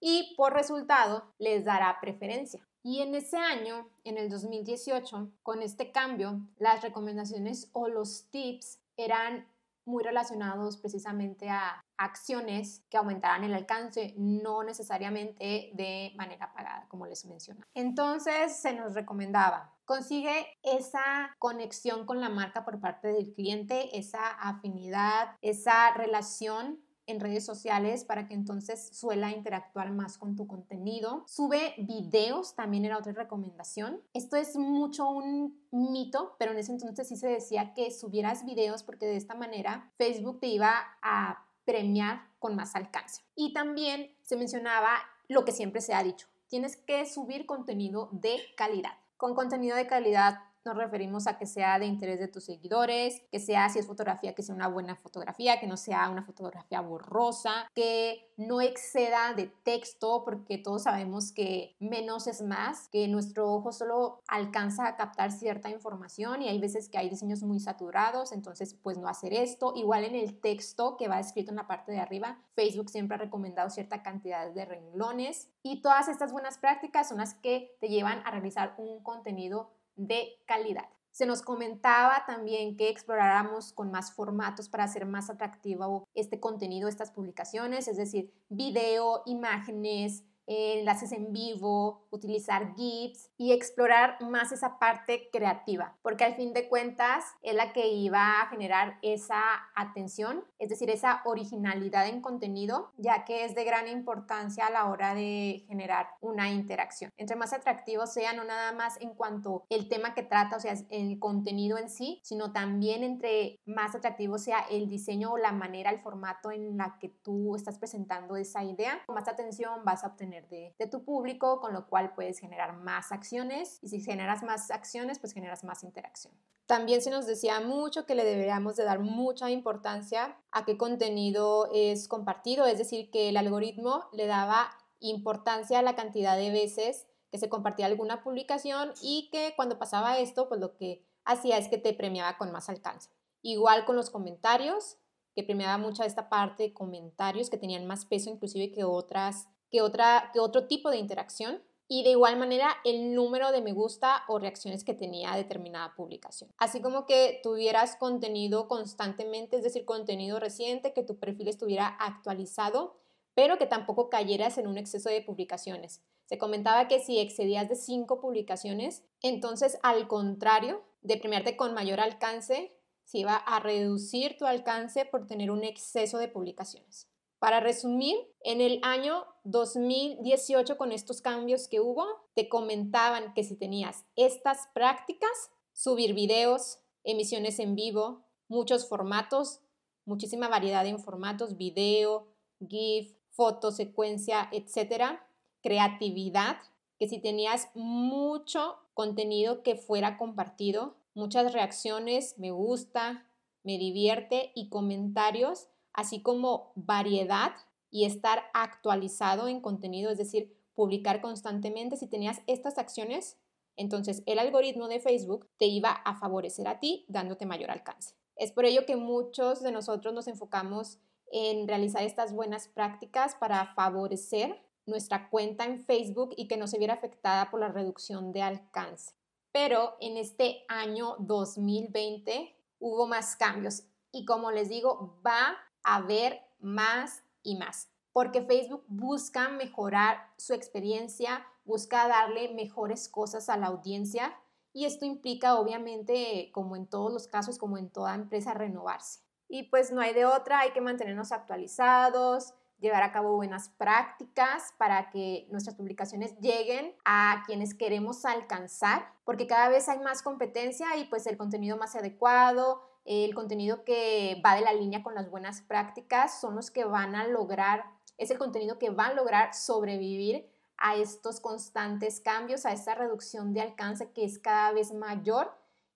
y 0.00 0.34
por 0.36 0.52
resultado 0.52 1.32
les 1.38 1.64
dará 1.64 1.98
preferencia. 2.00 2.66
Y 2.84 3.00
en 3.00 3.14
ese 3.14 3.36
año, 3.36 3.88
en 4.02 4.18
el 4.18 4.28
2018, 4.28 5.30
con 5.44 5.62
este 5.62 5.92
cambio, 5.92 6.40
las 6.58 6.82
recomendaciones 6.82 7.70
o 7.72 7.86
los 7.86 8.28
tips 8.30 8.80
eran 8.96 9.46
muy 9.84 10.02
relacionados 10.04 10.76
precisamente 10.76 11.48
a 11.50 11.80
acciones 11.96 12.84
que 12.88 12.96
aumentaran 12.96 13.44
el 13.44 13.54
alcance, 13.54 14.14
no 14.16 14.62
necesariamente 14.62 15.70
de 15.74 16.12
manera 16.16 16.52
pagada, 16.52 16.86
como 16.88 17.06
les 17.06 17.24
mencionaba. 17.24 17.66
Entonces 17.74 18.56
se 18.56 18.72
nos 18.74 18.94
recomendaba, 18.94 19.74
consigue 19.84 20.46
esa 20.62 21.34
conexión 21.38 22.06
con 22.06 22.20
la 22.20 22.28
marca 22.28 22.64
por 22.64 22.80
parte 22.80 23.08
del 23.08 23.32
cliente, 23.34 23.96
esa 23.98 24.28
afinidad, 24.30 25.36
esa 25.42 25.92
relación 25.94 26.80
en 27.06 27.20
redes 27.20 27.44
sociales 27.44 28.04
para 28.04 28.26
que 28.26 28.34
entonces 28.34 28.90
suela 28.92 29.30
interactuar 29.30 29.90
más 29.92 30.18
con 30.18 30.36
tu 30.36 30.46
contenido. 30.46 31.24
Sube 31.26 31.74
videos, 31.78 32.54
también 32.54 32.84
era 32.84 32.98
otra 32.98 33.12
recomendación. 33.12 34.00
Esto 34.14 34.36
es 34.36 34.56
mucho 34.56 35.08
un 35.08 35.60
mito, 35.70 36.36
pero 36.38 36.52
en 36.52 36.58
ese 36.58 36.72
entonces 36.72 37.08
sí 37.08 37.16
se 37.16 37.28
decía 37.28 37.74
que 37.74 37.90
subieras 37.90 38.44
videos 38.44 38.82
porque 38.82 39.06
de 39.06 39.16
esta 39.16 39.34
manera 39.34 39.92
Facebook 39.98 40.40
te 40.40 40.48
iba 40.48 40.72
a 41.02 41.46
premiar 41.64 42.28
con 42.38 42.56
más 42.56 42.74
alcance. 42.74 43.22
Y 43.34 43.52
también 43.52 44.14
se 44.22 44.36
mencionaba 44.36 44.90
lo 45.28 45.44
que 45.44 45.52
siempre 45.52 45.80
se 45.80 45.94
ha 45.94 46.02
dicho, 46.02 46.28
tienes 46.48 46.76
que 46.76 47.06
subir 47.06 47.46
contenido 47.46 48.08
de 48.12 48.38
calidad. 48.56 48.92
Con 49.16 49.34
contenido 49.34 49.76
de 49.76 49.86
calidad 49.86 50.40
nos 50.64 50.76
referimos 50.76 51.26
a 51.26 51.38
que 51.38 51.46
sea 51.46 51.78
de 51.78 51.86
interés 51.86 52.18
de 52.18 52.28
tus 52.28 52.44
seguidores, 52.44 53.22
que 53.30 53.40
sea, 53.40 53.68
si 53.68 53.78
es 53.78 53.86
fotografía, 53.86 54.34
que 54.34 54.42
sea 54.42 54.54
una 54.54 54.68
buena 54.68 54.96
fotografía, 54.96 55.58
que 55.60 55.66
no 55.66 55.76
sea 55.76 56.08
una 56.08 56.22
fotografía 56.22 56.80
borrosa, 56.80 57.68
que 57.74 58.30
no 58.36 58.60
exceda 58.60 59.34
de 59.34 59.46
texto, 59.62 60.24
porque 60.24 60.58
todos 60.58 60.84
sabemos 60.84 61.32
que 61.32 61.76
menos 61.78 62.26
es 62.26 62.42
más, 62.42 62.88
que 62.88 63.08
nuestro 63.08 63.52
ojo 63.52 63.72
solo 63.72 64.20
alcanza 64.28 64.86
a 64.86 64.96
captar 64.96 65.32
cierta 65.32 65.70
información 65.70 66.42
y 66.42 66.48
hay 66.48 66.58
veces 66.58 66.88
que 66.88 66.98
hay 66.98 67.08
diseños 67.08 67.42
muy 67.42 67.60
saturados, 67.60 68.32
entonces 68.32 68.74
pues 68.74 68.98
no 68.98 69.08
hacer 69.08 69.32
esto. 69.32 69.72
Igual 69.76 70.04
en 70.04 70.14
el 70.14 70.40
texto 70.40 70.96
que 70.96 71.08
va 71.08 71.20
escrito 71.20 71.50
en 71.50 71.56
la 71.56 71.66
parte 71.66 71.92
de 71.92 72.00
arriba, 72.00 72.38
Facebook 72.54 72.90
siempre 72.90 73.16
ha 73.16 73.18
recomendado 73.18 73.70
cierta 73.70 74.02
cantidad 74.02 74.50
de 74.50 74.64
renglones 74.64 75.48
y 75.62 75.80
todas 75.80 76.08
estas 76.08 76.32
buenas 76.32 76.58
prácticas 76.58 77.08
son 77.08 77.18
las 77.18 77.34
que 77.34 77.76
te 77.80 77.88
llevan 77.88 78.22
a 78.24 78.30
realizar 78.30 78.74
un 78.78 79.02
contenido 79.02 79.70
de 79.96 80.28
calidad. 80.46 80.88
Se 81.10 81.26
nos 81.26 81.42
comentaba 81.42 82.24
también 82.26 82.74
que 82.76 82.88
exploráramos 82.88 83.74
con 83.74 83.90
más 83.90 84.14
formatos 84.14 84.70
para 84.70 84.84
hacer 84.84 85.04
más 85.04 85.28
atractivo 85.28 86.08
este 86.14 86.40
contenido, 86.40 86.88
estas 86.88 87.10
publicaciones, 87.10 87.86
es 87.86 87.98
decir, 87.98 88.32
video, 88.48 89.22
imágenes, 89.26 90.24
enlaces 90.46 91.12
en 91.12 91.32
vivo, 91.32 92.06
utilizar 92.10 92.74
GIFs 92.74 93.30
y 93.36 93.52
explorar 93.52 94.20
más 94.20 94.52
esa 94.52 94.78
parte 94.78 95.28
creativa, 95.32 95.96
porque 96.02 96.24
al 96.24 96.34
fin 96.34 96.52
de 96.52 96.68
cuentas 96.68 97.24
es 97.42 97.54
la 97.54 97.72
que 97.72 97.88
iba 97.88 98.40
a 98.40 98.48
generar 98.48 98.98
esa 99.02 99.42
atención, 99.74 100.44
es 100.58 100.68
decir, 100.68 100.90
esa 100.90 101.22
originalidad 101.24 102.06
en 102.08 102.20
contenido, 102.20 102.92
ya 102.96 103.24
que 103.24 103.44
es 103.44 103.54
de 103.54 103.64
gran 103.64 103.88
importancia 103.88 104.66
a 104.66 104.70
la 104.70 104.86
hora 104.86 105.14
de 105.14 105.64
generar 105.68 106.08
una 106.20 106.50
interacción. 106.50 107.10
Entre 107.16 107.36
más 107.36 107.52
atractivo 107.52 108.06
sea, 108.06 108.32
no 108.32 108.44
nada 108.44 108.72
más 108.72 109.00
en 109.00 109.14
cuanto 109.14 109.64
el 109.68 109.88
tema 109.88 110.14
que 110.14 110.22
trata, 110.22 110.56
o 110.56 110.60
sea, 110.60 110.74
el 110.90 111.18
contenido 111.18 111.78
en 111.78 111.88
sí, 111.88 112.20
sino 112.22 112.52
también 112.52 113.02
entre 113.02 113.60
más 113.64 113.94
atractivo 113.94 114.38
sea 114.38 114.60
el 114.70 114.88
diseño 114.88 115.32
o 115.32 115.38
la 115.38 115.52
manera, 115.52 115.90
el 115.90 116.00
formato 116.00 116.50
en 116.50 116.76
la 116.76 116.98
que 117.00 117.08
tú 117.08 117.56
estás 117.56 117.78
presentando 117.78 118.36
esa 118.36 118.62
idea, 118.64 119.00
con 119.06 119.14
más 119.14 119.28
atención 119.28 119.84
vas 119.84 120.04
a 120.04 120.08
obtener 120.08 120.31
de, 120.40 120.74
tu 120.90 121.04
público, 121.04 121.60
con 121.60 121.72
lo 121.72 121.86
cual 121.86 122.14
puedes 122.14 122.38
generar 122.38 122.74
más 122.74 123.12
acciones 123.12 123.78
y 123.82 123.88
si 123.88 124.00
generas 124.00 124.42
más 124.42 124.70
acciones, 124.70 125.18
pues 125.18 125.32
generas 125.32 125.64
más 125.64 125.84
interacción. 125.84 126.34
También 126.66 127.02
se 127.02 127.10
nos 127.10 127.26
decía 127.26 127.60
mucho 127.60 128.06
que 128.06 128.14
le 128.14 128.24
deberíamos 128.24 128.76
de 128.76 128.84
dar 128.84 129.00
mucha 129.00 129.50
importancia 129.50 130.38
a 130.50 130.64
qué 130.64 130.76
contenido 130.78 131.68
es 131.72 132.08
compartido, 132.08 132.66
es 132.66 132.78
decir, 132.78 133.10
que 133.10 133.28
el 133.28 133.36
algoritmo 133.36 134.08
le 134.12 134.26
daba 134.26 134.70
importancia 135.00 135.80
a 135.80 135.82
la 135.82 135.94
cantidad 135.94 136.36
de 136.36 136.50
veces 136.50 137.06
que 137.30 137.38
se 137.38 137.48
compartía 137.48 137.86
alguna 137.86 138.22
publicación 138.22 138.92
y 139.02 139.28
que 139.30 139.54
cuando 139.56 139.78
pasaba 139.78 140.18
esto, 140.18 140.48
pues 140.48 140.60
lo 140.60 140.76
que 140.76 141.04
hacía 141.24 141.58
es 141.58 141.68
que 141.68 141.78
te 141.78 141.94
premiaba 141.94 142.36
con 142.38 142.52
más 142.52 142.68
alcance. 142.68 143.10
Igual 143.42 143.84
con 143.84 143.96
los 143.96 144.10
comentarios, 144.10 144.98
que 145.34 145.42
premiaba 145.42 145.78
mucho 145.78 146.04
esta 146.04 146.28
parte 146.28 146.64
de 146.64 146.74
comentarios 146.74 147.50
que 147.50 147.56
tenían 147.56 147.86
más 147.86 148.04
peso 148.04 148.30
inclusive 148.30 148.70
que 148.70 148.84
otras 148.84 149.48
que, 149.72 149.80
otra, 149.80 150.30
que 150.32 150.38
otro 150.38 150.68
tipo 150.68 150.90
de 150.90 150.98
interacción 150.98 151.62
y 151.88 152.04
de 152.04 152.10
igual 152.10 152.38
manera 152.38 152.76
el 152.84 153.14
número 153.14 153.50
de 153.52 153.60
me 153.60 153.72
gusta 153.72 154.22
o 154.28 154.38
reacciones 154.38 154.84
que 154.84 154.94
tenía 154.94 155.34
determinada 155.34 155.94
publicación. 155.94 156.50
Así 156.58 156.80
como 156.80 157.06
que 157.06 157.40
tuvieras 157.42 157.96
contenido 157.96 158.68
constantemente, 158.68 159.56
es 159.56 159.62
decir, 159.62 159.84
contenido 159.84 160.38
reciente, 160.38 160.92
que 160.92 161.02
tu 161.02 161.18
perfil 161.18 161.48
estuviera 161.48 161.86
actualizado, 161.86 162.96
pero 163.34 163.58
que 163.58 163.66
tampoco 163.66 164.10
cayeras 164.10 164.58
en 164.58 164.68
un 164.68 164.78
exceso 164.78 165.08
de 165.08 165.22
publicaciones. 165.22 166.02
Se 166.26 166.38
comentaba 166.38 166.88
que 166.88 167.00
si 167.00 167.18
excedías 167.18 167.68
de 167.68 167.76
cinco 167.76 168.20
publicaciones, 168.20 169.02
entonces 169.22 169.78
al 169.82 170.06
contrario 170.06 170.82
de 171.02 171.16
premiarte 171.16 171.56
con 171.56 171.74
mayor 171.74 172.00
alcance, 172.00 172.74
se 173.04 173.18
iba 173.18 173.36
a 173.36 173.60
reducir 173.60 174.36
tu 174.38 174.46
alcance 174.46 175.04
por 175.04 175.26
tener 175.26 175.50
un 175.50 175.64
exceso 175.64 176.18
de 176.18 176.28
publicaciones. 176.28 177.11
Para 177.42 177.58
resumir, 177.58 178.14
en 178.44 178.60
el 178.60 178.78
año 178.84 179.24
2018 179.42 180.78
con 180.78 180.92
estos 180.92 181.20
cambios 181.20 181.66
que 181.66 181.80
hubo, 181.80 182.06
te 182.34 182.48
comentaban 182.48 183.34
que 183.34 183.42
si 183.42 183.56
tenías 183.56 184.04
estas 184.14 184.68
prácticas, 184.72 185.50
subir 185.72 186.14
videos, 186.14 186.78
emisiones 187.02 187.58
en 187.58 187.74
vivo, 187.74 188.22
muchos 188.46 188.88
formatos, 188.88 189.58
muchísima 190.04 190.46
variedad 190.46 190.86
en 190.86 191.00
formatos, 191.00 191.56
video, 191.56 192.28
GIF, 192.64 193.12
foto, 193.30 193.72
secuencia, 193.72 194.48
etcétera, 194.52 195.26
creatividad, 195.64 196.58
que 196.96 197.08
si 197.08 197.18
tenías 197.18 197.70
mucho 197.74 198.76
contenido 198.94 199.64
que 199.64 199.74
fuera 199.74 200.16
compartido, 200.16 200.94
muchas 201.12 201.52
reacciones, 201.52 202.38
me 202.38 202.52
gusta, 202.52 203.28
me 203.64 203.78
divierte 203.78 204.52
y 204.54 204.68
comentarios, 204.68 205.66
así 205.92 206.22
como 206.22 206.72
variedad 206.74 207.52
y 207.90 208.04
estar 208.04 208.44
actualizado 208.54 209.48
en 209.48 209.60
contenido, 209.60 210.10
es 210.10 210.18
decir, 210.18 210.56
publicar 210.74 211.20
constantemente. 211.20 211.96
Si 211.96 212.06
tenías 212.06 212.40
estas 212.46 212.78
acciones, 212.78 213.38
entonces 213.76 214.22
el 214.26 214.38
algoritmo 214.38 214.88
de 214.88 215.00
Facebook 215.00 215.48
te 215.58 215.66
iba 215.66 215.90
a 215.90 216.18
favorecer 216.18 216.68
a 216.68 216.80
ti 216.80 217.04
dándote 217.08 217.46
mayor 217.46 217.70
alcance. 217.70 218.14
Es 218.36 218.52
por 218.52 218.64
ello 218.64 218.86
que 218.86 218.96
muchos 218.96 219.62
de 219.62 219.72
nosotros 219.72 220.14
nos 220.14 220.26
enfocamos 220.26 220.98
en 221.30 221.68
realizar 221.68 222.02
estas 222.02 222.32
buenas 222.32 222.68
prácticas 222.68 223.34
para 223.34 223.74
favorecer 223.74 224.60
nuestra 224.86 225.30
cuenta 225.30 225.64
en 225.64 225.84
Facebook 225.84 226.34
y 226.36 226.48
que 226.48 226.56
no 226.56 226.66
se 226.66 226.78
viera 226.78 226.94
afectada 226.94 227.50
por 227.50 227.60
la 227.60 227.68
reducción 227.68 228.32
de 228.32 228.42
alcance. 228.42 229.14
Pero 229.52 229.96
en 230.00 230.16
este 230.16 230.64
año 230.68 231.16
2020 231.20 232.56
hubo 232.80 233.06
más 233.06 233.36
cambios 233.36 233.84
y 234.10 234.24
como 234.24 234.50
les 234.50 234.68
digo, 234.68 235.20
va 235.24 235.56
a 235.82 236.00
ver 236.02 236.40
más 236.60 237.22
y 237.42 237.56
más, 237.56 237.90
porque 238.12 238.42
Facebook 238.42 238.84
busca 238.88 239.48
mejorar 239.48 240.30
su 240.36 240.54
experiencia, 240.54 241.46
busca 241.64 242.08
darle 242.08 242.54
mejores 242.54 243.08
cosas 243.08 243.48
a 243.48 243.56
la 243.56 243.68
audiencia 243.68 244.36
y 244.72 244.86
esto 244.86 245.04
implica 245.04 245.58
obviamente, 245.58 246.50
como 246.52 246.76
en 246.76 246.86
todos 246.86 247.12
los 247.12 247.26
casos, 247.26 247.58
como 247.58 247.76
en 247.78 247.90
toda 247.90 248.14
empresa, 248.14 248.54
renovarse. 248.54 249.20
Y 249.48 249.64
pues 249.64 249.92
no 249.92 250.00
hay 250.00 250.14
de 250.14 250.24
otra, 250.24 250.60
hay 250.60 250.72
que 250.72 250.80
mantenernos 250.80 251.30
actualizados, 251.30 252.54
llevar 252.82 253.02
a 253.02 253.12
cabo 253.12 253.36
buenas 253.36 253.68
prácticas 253.68 254.74
para 254.76 255.10
que 255.10 255.46
nuestras 255.50 255.76
publicaciones 255.76 256.36
lleguen 256.40 256.94
a 257.04 257.42
quienes 257.46 257.74
queremos 257.74 258.24
alcanzar, 258.24 259.12
porque 259.24 259.46
cada 259.46 259.68
vez 259.68 259.88
hay 259.88 260.00
más 260.00 260.22
competencia 260.22 260.96
y 260.96 261.04
pues 261.04 261.26
el 261.26 261.36
contenido 261.36 261.76
más 261.76 261.94
adecuado, 261.94 262.82
el 263.04 263.34
contenido 263.34 263.84
que 263.84 264.40
va 264.44 264.54
de 264.54 264.62
la 264.62 264.72
línea 264.72 265.02
con 265.02 265.14
las 265.14 265.30
buenas 265.30 265.62
prácticas 265.62 266.40
son 266.40 266.54
los 266.54 266.70
que 266.70 266.84
van 266.84 267.14
a 267.14 267.26
lograr, 267.26 267.84
es 268.18 268.30
el 268.30 268.38
contenido 268.38 268.78
que 268.78 268.90
va 268.90 269.06
a 269.06 269.14
lograr 269.14 269.54
sobrevivir 269.54 270.48
a 270.76 270.96
estos 270.96 271.40
constantes 271.40 272.20
cambios, 272.20 272.66
a 272.66 272.72
esta 272.72 272.94
reducción 272.94 273.52
de 273.52 273.60
alcance 273.60 274.12
que 274.12 274.24
es 274.24 274.38
cada 274.38 274.72
vez 274.72 274.92
mayor 274.92 275.52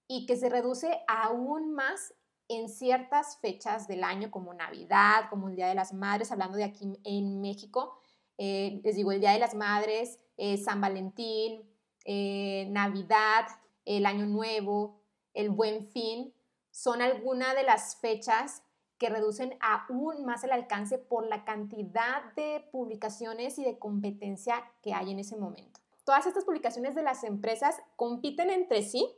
y 0.09 0.27
que 0.27 0.37
se 0.37 0.49
reduce 0.49 1.01
aún 1.09 1.75
más 1.75 2.15
en 2.49 2.69
ciertas 2.69 3.39
fechas 3.39 3.89
del 3.89 4.05
año 4.05 4.31
como 4.31 4.55
Navidad, 4.55 5.29
como 5.31 5.49
el 5.49 5.57
Día 5.57 5.69
de 5.69 5.75
las 5.75 5.93
Madres, 5.93 6.31
hablando 6.31 6.57
de 6.57 6.65
aquí 6.65 6.99
en 7.05 7.41
México, 7.41 7.99
eh, 8.39 8.81
les 8.85 8.95
digo, 8.97 9.13
el 9.13 9.21
Día 9.21 9.33
de 9.33 9.39
las 9.39 9.55
Madres, 9.55 10.21
eh, 10.37 10.57
San 10.59 10.81
Valentín, 10.81 11.63
eh, 12.05 12.67
Navidad, 12.71 13.47
el 13.85 14.07
Año 14.07 14.27
Nuevo, 14.27 15.01
el 15.35 15.51
Buen 15.51 15.87
Fin, 15.89 16.33
son 16.77 17.01
algunas 17.01 17.55
de 17.55 17.63
las 17.63 17.97
fechas 17.97 18.63
que 18.99 19.09
reducen 19.09 19.57
aún 19.61 20.27
más 20.27 20.45
el 20.45 20.53
alcance 20.53 20.99
por 20.99 21.27
la 21.27 21.43
cantidad 21.47 22.35
de 22.35 22.69
publicaciones 22.71 23.59
y 23.59 23.65
de 23.65 23.79
competencia 23.79 24.63
que 24.83 24.93
hay 24.93 25.11
en 25.11 25.19
ese 25.19 25.39
momento. 25.39 25.81
Todas 26.05 26.27
estas 26.27 26.45
publicaciones 26.45 26.95
de 26.95 27.03
las 27.03 27.25
empresas 27.25 27.81
compiten 27.97 28.51
entre 28.51 28.83
sí 28.83 29.11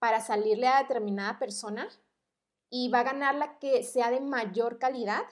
para 0.00 0.20
salirle 0.20 0.66
a 0.66 0.82
determinada 0.82 1.38
persona 1.38 1.88
y 2.70 2.88
va 2.88 3.00
a 3.00 3.04
ganar 3.04 3.36
la 3.36 3.60
que 3.60 3.84
sea 3.84 4.10
de 4.10 4.20
mayor 4.20 4.80
calidad 4.80 5.22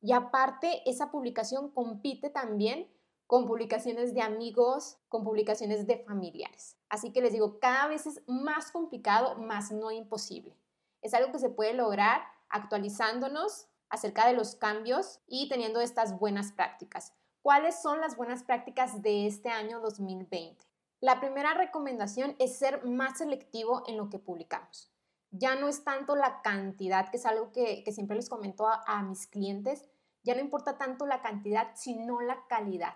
y 0.00 0.12
aparte 0.12 0.88
esa 0.88 1.10
publicación 1.10 1.68
compite 1.68 2.30
también 2.30 2.88
con 3.26 3.44
publicaciones 3.48 4.14
de 4.14 4.22
amigos, 4.22 4.98
con 5.08 5.24
publicaciones 5.24 5.88
de 5.88 5.98
familiares. 5.98 6.76
Así 6.88 7.12
que 7.12 7.22
les 7.22 7.32
digo, 7.32 7.58
cada 7.58 7.88
vez 7.88 8.06
es 8.06 8.22
más 8.28 8.70
complicado, 8.70 9.34
más 9.34 9.72
no 9.72 9.90
imposible. 9.90 10.56
Es 11.04 11.12
algo 11.12 11.30
que 11.30 11.38
se 11.38 11.50
puede 11.50 11.74
lograr 11.74 12.22
actualizándonos 12.48 13.68
acerca 13.90 14.26
de 14.26 14.32
los 14.32 14.56
cambios 14.56 15.20
y 15.28 15.50
teniendo 15.50 15.80
estas 15.80 16.18
buenas 16.18 16.50
prácticas. 16.50 17.12
¿Cuáles 17.42 17.80
son 17.80 18.00
las 18.00 18.16
buenas 18.16 18.42
prácticas 18.42 19.02
de 19.02 19.26
este 19.26 19.50
año 19.50 19.80
2020? 19.80 20.64
La 21.00 21.20
primera 21.20 21.52
recomendación 21.52 22.34
es 22.38 22.56
ser 22.56 22.86
más 22.86 23.18
selectivo 23.18 23.82
en 23.86 23.98
lo 23.98 24.08
que 24.08 24.18
publicamos. 24.18 24.90
Ya 25.30 25.54
no 25.56 25.68
es 25.68 25.84
tanto 25.84 26.16
la 26.16 26.40
cantidad, 26.40 27.10
que 27.10 27.18
es 27.18 27.26
algo 27.26 27.52
que, 27.52 27.84
siempre 27.92 28.16
les 28.16 28.30
comento 28.30 28.66
a 28.66 29.02
mis 29.02 29.26
clientes, 29.26 29.84
ya 30.22 30.34
no 30.34 30.40
importa 30.40 30.78
tanto 30.78 31.04
la 31.04 31.20
cantidad, 31.20 31.72
sino 31.74 32.22
la 32.22 32.46
calidad 32.46 32.94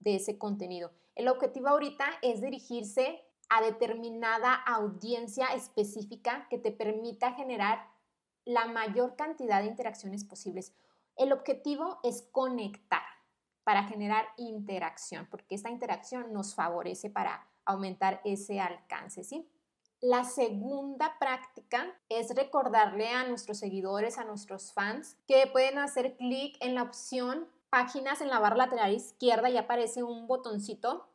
de 0.00 0.16
ese 0.16 0.36
contenido. 0.36 0.90
El 1.14 1.28
objetivo 1.28 1.68
ahorita 1.68 2.06
es 2.22 2.40
dirigirse 2.40 3.22
a 3.50 3.60
determinada 3.62 4.54
audiencia 4.54 5.48
específica 5.48 6.46
que 6.48 6.58
te 6.58 6.72
permita 6.72 7.32
generar 7.32 7.88
la 8.44 8.66
mayor 8.66 9.16
cantidad 9.16 9.60
de 9.60 9.68
interacciones 9.68 10.24
posibles. 10.24 10.72
El 11.16 11.32
objetivo 11.32 11.98
es 12.02 12.22
conectar 12.32 13.02
para 13.64 13.84
generar 13.84 14.26
interacción, 14.38 15.28
porque 15.30 15.54
esta 15.54 15.68
interacción 15.68 16.32
nos 16.32 16.54
favorece 16.54 17.10
para 17.10 17.46
aumentar 17.64 18.20
ese 18.24 18.60
alcance, 18.60 19.22
¿sí? 19.22 19.46
La 20.00 20.24
segunda 20.24 21.18
práctica 21.18 21.94
es 22.08 22.34
recordarle 22.34 23.10
a 23.10 23.28
nuestros 23.28 23.58
seguidores, 23.58 24.16
a 24.16 24.24
nuestros 24.24 24.72
fans, 24.72 25.18
que 25.26 25.46
pueden 25.52 25.76
hacer 25.76 26.16
clic 26.16 26.56
en 26.60 26.74
la 26.74 26.84
opción 26.84 27.46
páginas 27.70 28.20
en 28.20 28.28
la 28.28 28.40
barra 28.40 28.56
lateral 28.56 28.92
izquierda 28.92 29.48
y 29.48 29.56
aparece 29.56 30.02
un 30.02 30.26
botoncito. 30.26 31.06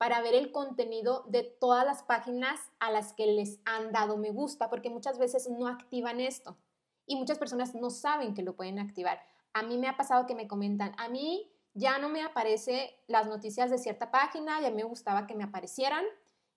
Para 0.00 0.22
ver 0.22 0.34
el 0.34 0.50
contenido 0.50 1.24
de 1.28 1.42
todas 1.42 1.84
las 1.84 2.02
páginas 2.02 2.58
a 2.78 2.90
las 2.90 3.12
que 3.12 3.26
les 3.26 3.60
han 3.66 3.92
dado 3.92 4.16
me 4.16 4.30
gusta, 4.30 4.70
porque 4.70 4.88
muchas 4.88 5.18
veces 5.18 5.50
no 5.50 5.66
activan 5.66 6.20
esto 6.20 6.56
y 7.04 7.16
muchas 7.16 7.36
personas 7.36 7.74
no 7.74 7.90
saben 7.90 8.32
que 8.32 8.40
lo 8.40 8.56
pueden 8.56 8.78
activar. 8.78 9.20
A 9.52 9.62
mí 9.62 9.76
me 9.76 9.88
ha 9.88 9.98
pasado 9.98 10.24
que 10.24 10.34
me 10.34 10.48
comentan, 10.48 10.94
a 10.96 11.10
mí 11.10 11.52
ya 11.74 11.98
no 11.98 12.08
me 12.08 12.22
aparece 12.22 12.96
las 13.08 13.26
noticias 13.26 13.70
de 13.70 13.76
cierta 13.76 14.10
página, 14.10 14.58
ya 14.62 14.70
me 14.70 14.84
gustaba 14.84 15.26
que 15.26 15.34
me 15.34 15.44
aparecieran 15.44 16.06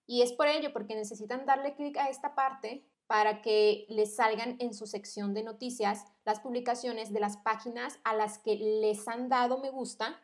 y 0.07 0.21
es 0.21 0.31
por 0.31 0.47
ello, 0.47 0.71
porque 0.71 0.95
necesitan 0.95 1.45
darle 1.45 1.75
clic 1.75 1.97
a 1.97 2.07
esta 2.07 2.35
parte 2.35 2.87
para 3.07 3.41
que 3.41 3.85
les 3.89 4.15
salgan 4.15 4.55
en 4.59 4.73
su 4.73 4.87
sección 4.87 5.33
de 5.33 5.43
noticias 5.43 6.05
las 6.23 6.39
publicaciones 6.39 7.11
de 7.11 7.19
las 7.19 7.35
páginas 7.35 7.99
a 8.05 8.15
las 8.15 8.37
que 8.37 8.55
les 8.55 9.05
han 9.09 9.27
dado 9.27 9.57
me 9.57 9.69
gusta 9.69 10.17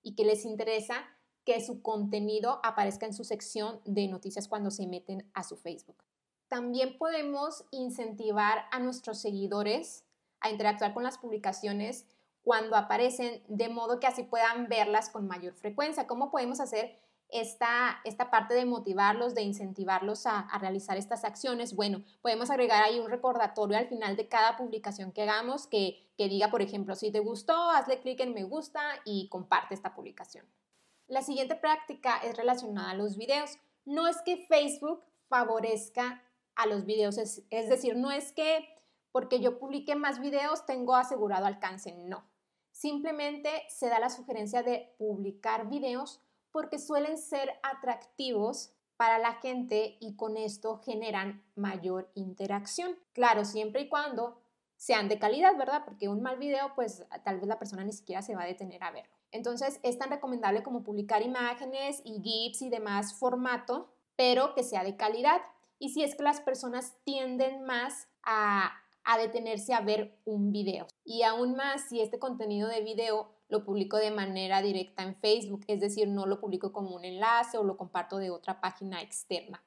y 0.00 0.14
que 0.14 0.24
les 0.24 0.46
interesa 0.46 1.04
que 1.44 1.60
su 1.60 1.82
contenido 1.82 2.60
aparezca 2.62 3.06
en 3.06 3.14
su 3.14 3.24
sección 3.24 3.80
de 3.84 4.08
noticias 4.08 4.48
cuando 4.48 4.70
se 4.70 4.86
meten 4.86 5.28
a 5.34 5.42
su 5.42 5.56
Facebook. 5.56 6.02
También 6.48 6.98
podemos 6.98 7.64
incentivar 7.70 8.66
a 8.70 8.78
nuestros 8.78 9.18
seguidores 9.18 10.04
a 10.40 10.50
interactuar 10.50 10.92
con 10.92 11.02
las 11.02 11.18
publicaciones 11.18 12.06
cuando 12.42 12.76
aparecen, 12.76 13.42
de 13.48 13.68
modo 13.68 14.00
que 14.00 14.06
así 14.06 14.24
puedan 14.24 14.68
verlas 14.68 15.08
con 15.08 15.26
mayor 15.26 15.54
frecuencia. 15.54 16.06
¿Cómo 16.06 16.30
podemos 16.30 16.60
hacer 16.60 16.98
esta, 17.28 18.00
esta 18.04 18.30
parte 18.30 18.54
de 18.54 18.66
motivarlos, 18.66 19.34
de 19.34 19.42
incentivarlos 19.42 20.26
a, 20.26 20.48
realizar 20.58 20.96
estas 20.96 21.24
acciones? 21.24 21.74
Bueno, 21.74 22.02
podemos 22.20 22.50
agregar 22.50 22.82
ahí 22.82 22.98
un 22.98 23.08
recordatorio 23.08 23.78
al 23.78 23.86
final 23.86 24.16
de 24.16 24.28
cada 24.28 24.56
publicación 24.56 25.12
que 25.12 25.22
hagamos 25.22 25.66
que, 25.66 26.04
que 26.18 26.28
diga, 26.28 26.50
por 26.50 26.62
ejemplo, 26.62 26.96
si 26.96 27.12
te 27.12 27.20
gustó, 27.20 27.70
hazle 27.70 28.00
clic 28.00 28.20
en 28.20 28.34
me 28.34 28.42
gusta 28.42 28.82
y 29.04 29.28
comparte 29.28 29.74
esta 29.74 29.94
publicación. 29.94 30.44
La 31.12 31.20
siguiente 31.20 31.56
práctica 31.56 32.16
es 32.24 32.38
relacionada 32.38 32.92
a 32.92 32.94
los 32.94 33.18
videos. 33.18 33.58
No 33.84 34.08
es 34.08 34.22
que 34.22 34.46
Facebook 34.46 35.04
favorezca 35.28 36.22
a 36.54 36.66
los 36.66 36.86
videos, 36.86 37.18
es, 37.18 37.68
decir, 37.68 37.96
no 37.96 38.10
es 38.10 38.32
que 38.32 38.66
porque 39.10 39.38
yo 39.38 39.58
publique 39.58 39.94
más 39.94 40.20
videos 40.20 40.64
tengo 40.64 40.96
asegurado 40.96 41.44
alcance, 41.44 41.92
no. 41.92 42.24
Simplemente 42.70 43.50
se 43.68 43.90
da 43.90 44.00
la 44.00 44.08
sugerencia 44.08 44.62
de 44.62 44.94
publicar 44.96 45.68
videos 45.68 46.22
porque 46.50 46.78
suelen 46.78 47.18
ser 47.18 47.60
atractivos 47.62 48.72
para 48.96 49.18
la 49.18 49.34
gente 49.34 49.98
y 50.00 50.16
con 50.16 50.38
esto 50.38 50.78
generan 50.78 51.44
mayor 51.56 52.10
interacción. 52.14 52.98
Claro, 53.12 53.44
siempre 53.44 53.82
y 53.82 53.90
cuando 53.90 54.40
sean 54.78 55.10
de 55.10 55.18
calidad, 55.18 55.58
¿verdad? 55.58 55.84
Porque 55.84 56.08
un 56.08 56.22
mal 56.22 56.38
video, 56.38 56.72
pues 56.74 57.04
tal 57.22 57.36
vez 57.36 57.48
la 57.48 57.58
persona 57.58 57.84
ni 57.84 57.92
siquiera 57.92 58.22
se 58.22 58.34
va 58.34 58.44
a 58.44 58.46
detener 58.46 58.82
a 58.82 58.92
verlo. 58.92 59.21
Entonces, 59.32 59.80
es 59.82 59.98
tan 59.98 60.10
recomendable 60.10 60.62
como 60.62 60.84
publicar 60.84 61.22
imágenes 61.22 62.00
y 62.04 62.20
GIFs 62.22 62.62
y 62.62 62.70
demás 62.70 63.18
formato, 63.18 63.92
pero 64.14 64.54
que 64.54 64.62
sea 64.62 64.84
de 64.84 64.96
calidad. 64.96 65.42
Y 65.78 65.90
si 65.90 66.04
es 66.04 66.14
que 66.14 66.22
las 66.22 66.40
personas 66.40 66.94
tienden 67.04 67.64
más 67.64 68.08
a 68.22 68.72
a 69.04 69.18
detenerse 69.18 69.74
a 69.74 69.80
ver 69.80 70.18
un 70.24 70.52
video. 70.52 70.86
Y 71.04 71.22
aún 71.22 71.56
más 71.56 71.88
si 71.88 72.00
este 72.00 72.18
contenido 72.18 72.68
de 72.68 72.82
video 72.82 73.30
lo 73.48 73.64
publico 73.64 73.96
de 73.98 74.10
manera 74.10 74.62
directa 74.62 75.02
en 75.02 75.14
Facebook, 75.14 75.64
es 75.66 75.80
decir, 75.80 76.08
no 76.08 76.26
lo 76.26 76.40
publico 76.40 76.72
como 76.72 76.94
un 76.94 77.04
enlace 77.04 77.58
o 77.58 77.64
lo 77.64 77.76
comparto 77.76 78.18
de 78.18 78.30
otra 78.30 78.60
página 78.60 79.02
externa. 79.02 79.62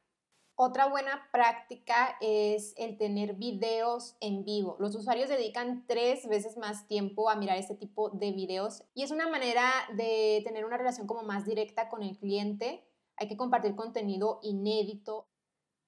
Otra 0.57 0.87
buena 0.87 1.27
práctica 1.33 2.15
es 2.21 2.73
el 2.77 2.97
tener 2.97 3.35
videos 3.35 4.15
en 4.21 4.45
vivo. 4.45 4.77
Los 4.79 4.95
usuarios 4.95 5.27
dedican 5.27 5.83
tres 5.85 6.29
veces 6.29 6.55
más 6.55 6.87
tiempo 6.87 7.29
a 7.29 7.35
mirar 7.35 7.57
este 7.57 7.75
tipo 7.75 8.09
de 8.11 8.31
videos 8.31 8.81
y 8.93 9.03
es 9.03 9.11
una 9.11 9.27
manera 9.27 9.69
de 9.97 10.41
tener 10.45 10.63
una 10.63 10.77
relación 10.77 11.07
como 11.07 11.23
más 11.23 11.45
directa 11.45 11.89
con 11.89 12.03
el 12.03 12.17
cliente. 12.17 12.87
Hay 13.17 13.27
que 13.27 13.35
compartir 13.35 13.75
contenido 13.75 14.39
inédito. 14.43 15.27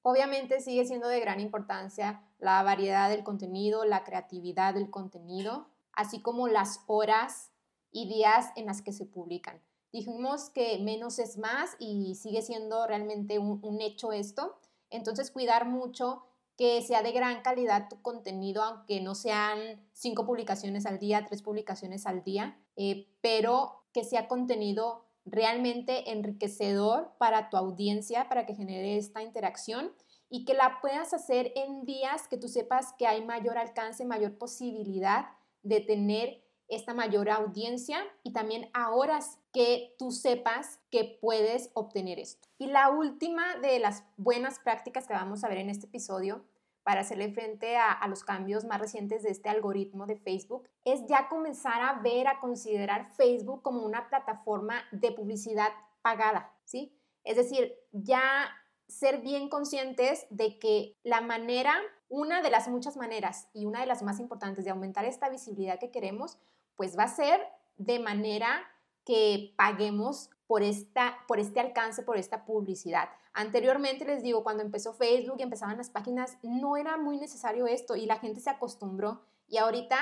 Obviamente 0.01 0.59
sigue 0.59 0.83
siendo 0.83 1.07
de 1.07 1.21
gran 1.21 1.39
importancia 1.39 2.27
la 2.37 2.61
variedad 2.61 3.09
del 3.09 3.23
contenido, 3.23 3.85
la 3.85 4.03
creatividad 4.03 4.73
del 4.73 4.89
contenido, 4.89 5.69
así 5.93 6.21
como 6.21 6.49
las 6.49 6.83
horas 6.87 7.53
y 7.89 8.09
días 8.09 8.51
en 8.57 8.65
las 8.65 8.81
que 8.81 8.91
se 8.91 9.05
publican. 9.05 9.61
Dijimos 9.91 10.49
que 10.49 10.79
menos 10.79 11.19
es 11.19 11.37
más 11.37 11.75
y 11.79 12.15
sigue 12.15 12.41
siendo 12.41 12.85
realmente 12.87 13.39
un, 13.39 13.81
hecho 13.81 14.11
esto. 14.11 14.59
Entonces, 14.89 15.31
cuidar 15.31 15.67
mucho 15.67 16.23
que 16.57 16.81
sea 16.81 17.03
de 17.03 17.11
gran 17.11 17.41
calidad 17.41 17.87
tu 17.89 18.01
contenido, 18.01 18.63
aunque 18.63 18.99
no 18.99 19.15
sean 19.15 19.87
cinco 19.93 20.25
publicaciones 20.25 20.85
al 20.85 20.99
día, 20.99 21.25
tres 21.25 21.41
publicaciones 21.41 22.05
al 22.05 22.23
día, 22.23 22.59
eh, 22.75 23.07
pero 23.21 23.83
que 23.93 24.03
sea 24.03 24.27
contenido 24.27 25.05
realmente 25.25 26.11
enriquecedor 26.11 27.11
para 27.17 27.49
tu 27.49 27.57
audiencia, 27.57 28.27
para 28.29 28.45
que 28.45 28.55
genere 28.55 28.97
esta 28.97 29.21
interacción 29.21 29.93
y 30.29 30.45
que 30.45 30.53
la 30.53 30.79
puedas 30.81 31.13
hacer 31.13 31.51
en 31.55 31.85
días 31.85 32.27
que 32.27 32.37
tú 32.37 32.47
sepas 32.47 32.93
que 32.97 33.07
hay 33.07 33.23
mayor 33.23 33.57
alcance, 33.57 34.05
mayor 34.05 34.37
posibilidad 34.37 35.27
de 35.63 35.81
tener 35.81 36.43
esta 36.67 36.93
mayor 36.93 37.29
audiencia 37.29 37.99
y 38.23 38.33
también 38.33 38.69
a 38.73 38.91
horas 38.91 39.39
que 39.53 39.95
tú 39.97 40.11
sepas 40.11 40.79
que 40.91 41.17
puedes 41.21 41.71
obtener 41.73 42.19
esto. 42.19 42.47
Y 42.57 42.67
la 42.67 42.89
última 42.89 43.55
de 43.57 43.79
las 43.79 44.03
buenas 44.17 44.59
prácticas 44.59 45.07
que 45.07 45.13
vamos 45.13 45.43
a 45.43 45.49
ver 45.49 45.59
en 45.59 45.69
este 45.69 45.87
episodio 45.87 46.43
para 46.83 47.01
hacerle 47.01 47.31
frente 47.31 47.75
a, 47.75 47.91
a, 47.91 48.07
los 48.07 48.23
cambios 48.23 48.63
más 48.63 48.79
recientes 48.79 49.23
de 49.23 49.29
este 49.29 49.49
algoritmo 49.49 50.05
de 50.05 50.15
Facebook 50.15 50.69
es 50.85 51.05
ya 51.07 51.27
comenzar 51.27 51.81
a 51.81 51.99
ver, 52.01 52.27
a 52.27 52.39
considerar 52.39 53.11
Facebook 53.15 53.61
como 53.61 53.85
una 53.85 54.07
plataforma 54.07 54.83
de 54.91 55.11
publicidad 55.11 55.69
pagada, 56.01 56.53
¿sí? 56.63 56.93
Es 57.25 57.35
decir, 57.35 57.73
ya 57.91 58.49
ser 58.87 59.21
bien 59.21 59.49
conscientes 59.49 60.25
de 60.29 60.57
que 60.59 60.95
la 61.03 61.21
manera, 61.21 61.75
una 62.09 62.41
de 62.41 62.49
las 62.49 62.67
muchas 62.69 62.95
maneras 62.95 63.49
y 63.53 63.65
una 63.65 63.81
de 63.81 63.85
las 63.85 64.01
más 64.01 64.19
importantes 64.19 64.63
de 64.63 64.71
aumentar 64.71 65.05
esta 65.05 65.29
visibilidad 65.29 65.79
que 65.79 65.91
queremos, 65.91 66.37
pues 66.77 66.97
va 66.97 67.03
a 67.03 67.15
ser 67.15 67.41
de 67.77 67.99
manera 67.99 68.65
que 69.05 69.53
paguemos 69.57 70.29
por, 70.47 70.63
esta, 70.63 71.17
por 71.27 71.39
este 71.39 71.59
alcance, 71.59 72.03
por 72.03 72.17
esta 72.17 72.45
publicidad. 72.45 73.09
Anteriormente 73.33 74.05
les 74.05 74.23
digo, 74.23 74.43
cuando 74.43 74.63
empezó 74.63 74.93
Facebook 74.93 75.37
y 75.39 75.43
empezaban 75.43 75.77
las 75.77 75.89
páginas, 75.89 76.37
no 76.41 76.77
era 76.77 76.97
muy 76.97 77.17
necesario 77.17 77.67
esto 77.67 77.95
y 77.95 78.05
la 78.05 78.19
gente 78.19 78.39
se 78.39 78.49
acostumbró 78.49 79.21
y 79.47 79.57
ahorita 79.57 79.97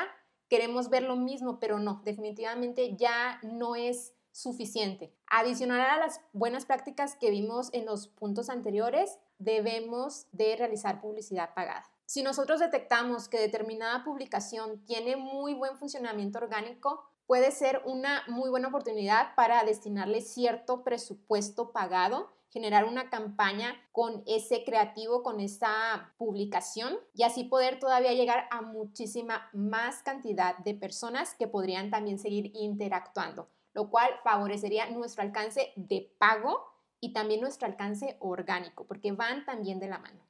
queremos 0.49 0.89
ver 0.89 1.03
lo 1.03 1.15
mismo, 1.15 1.59
pero 1.59 1.79
no, 1.79 2.01
definitivamente 2.05 2.95
ya 2.95 3.39
no 3.43 3.75
es 3.75 4.13
suficiente. 4.31 5.13
Adicional 5.27 5.81
a 5.81 5.97
las 5.97 6.21
buenas 6.33 6.65
prácticas 6.65 7.15
que 7.15 7.31
vimos 7.31 7.69
en 7.73 7.85
los 7.85 8.07
puntos 8.07 8.49
anteriores, 8.49 9.17
debemos 9.39 10.27
de 10.31 10.55
realizar 10.55 11.01
publicidad 11.01 11.53
pagada. 11.53 11.89
Si 12.05 12.23
nosotros 12.23 12.59
detectamos 12.59 13.27
que 13.27 13.39
determinada 13.39 14.03
publicación 14.03 14.85
tiene 14.85 15.15
muy 15.15 15.53
buen 15.53 15.77
funcionamiento 15.77 16.39
orgánico, 16.39 17.03
puede 17.25 17.51
ser 17.51 17.81
una 17.85 18.23
muy 18.27 18.49
buena 18.49 18.67
oportunidad 18.67 19.35
para 19.35 19.63
destinarle 19.63 20.21
cierto 20.21 20.83
presupuesto 20.83 21.71
pagado, 21.71 22.31
generar 22.49 22.85
una 22.85 23.09
campaña 23.09 23.75
con 23.91 24.23
ese 24.27 24.63
creativo, 24.63 25.23
con 25.23 25.39
esa 25.39 26.13
publicación 26.17 26.97
y 27.13 27.23
así 27.23 27.43
poder 27.43 27.79
todavía 27.79 28.13
llegar 28.13 28.47
a 28.51 28.61
muchísima 28.61 29.49
más 29.53 30.03
cantidad 30.03 30.57
de 30.59 30.73
personas 30.75 31.35
que 31.35 31.47
podrían 31.47 31.89
también 31.89 32.19
seguir 32.19 32.51
interactuando 32.53 33.49
lo 33.75 33.89
cual 33.89 34.09
favorecería 34.23 34.89
nuestro 34.89 35.21
alcance 35.21 35.73
de 35.75 36.09
pago 36.17 36.65
y 37.01 37.11
también 37.13 37.41
nuestro 37.41 37.67
alcance 37.67 38.15
orgánico, 38.21 38.87
porque 38.87 39.11
van 39.11 39.45
también 39.45 39.79
de 39.79 39.89
la 39.89 39.99
mano. 39.99 40.21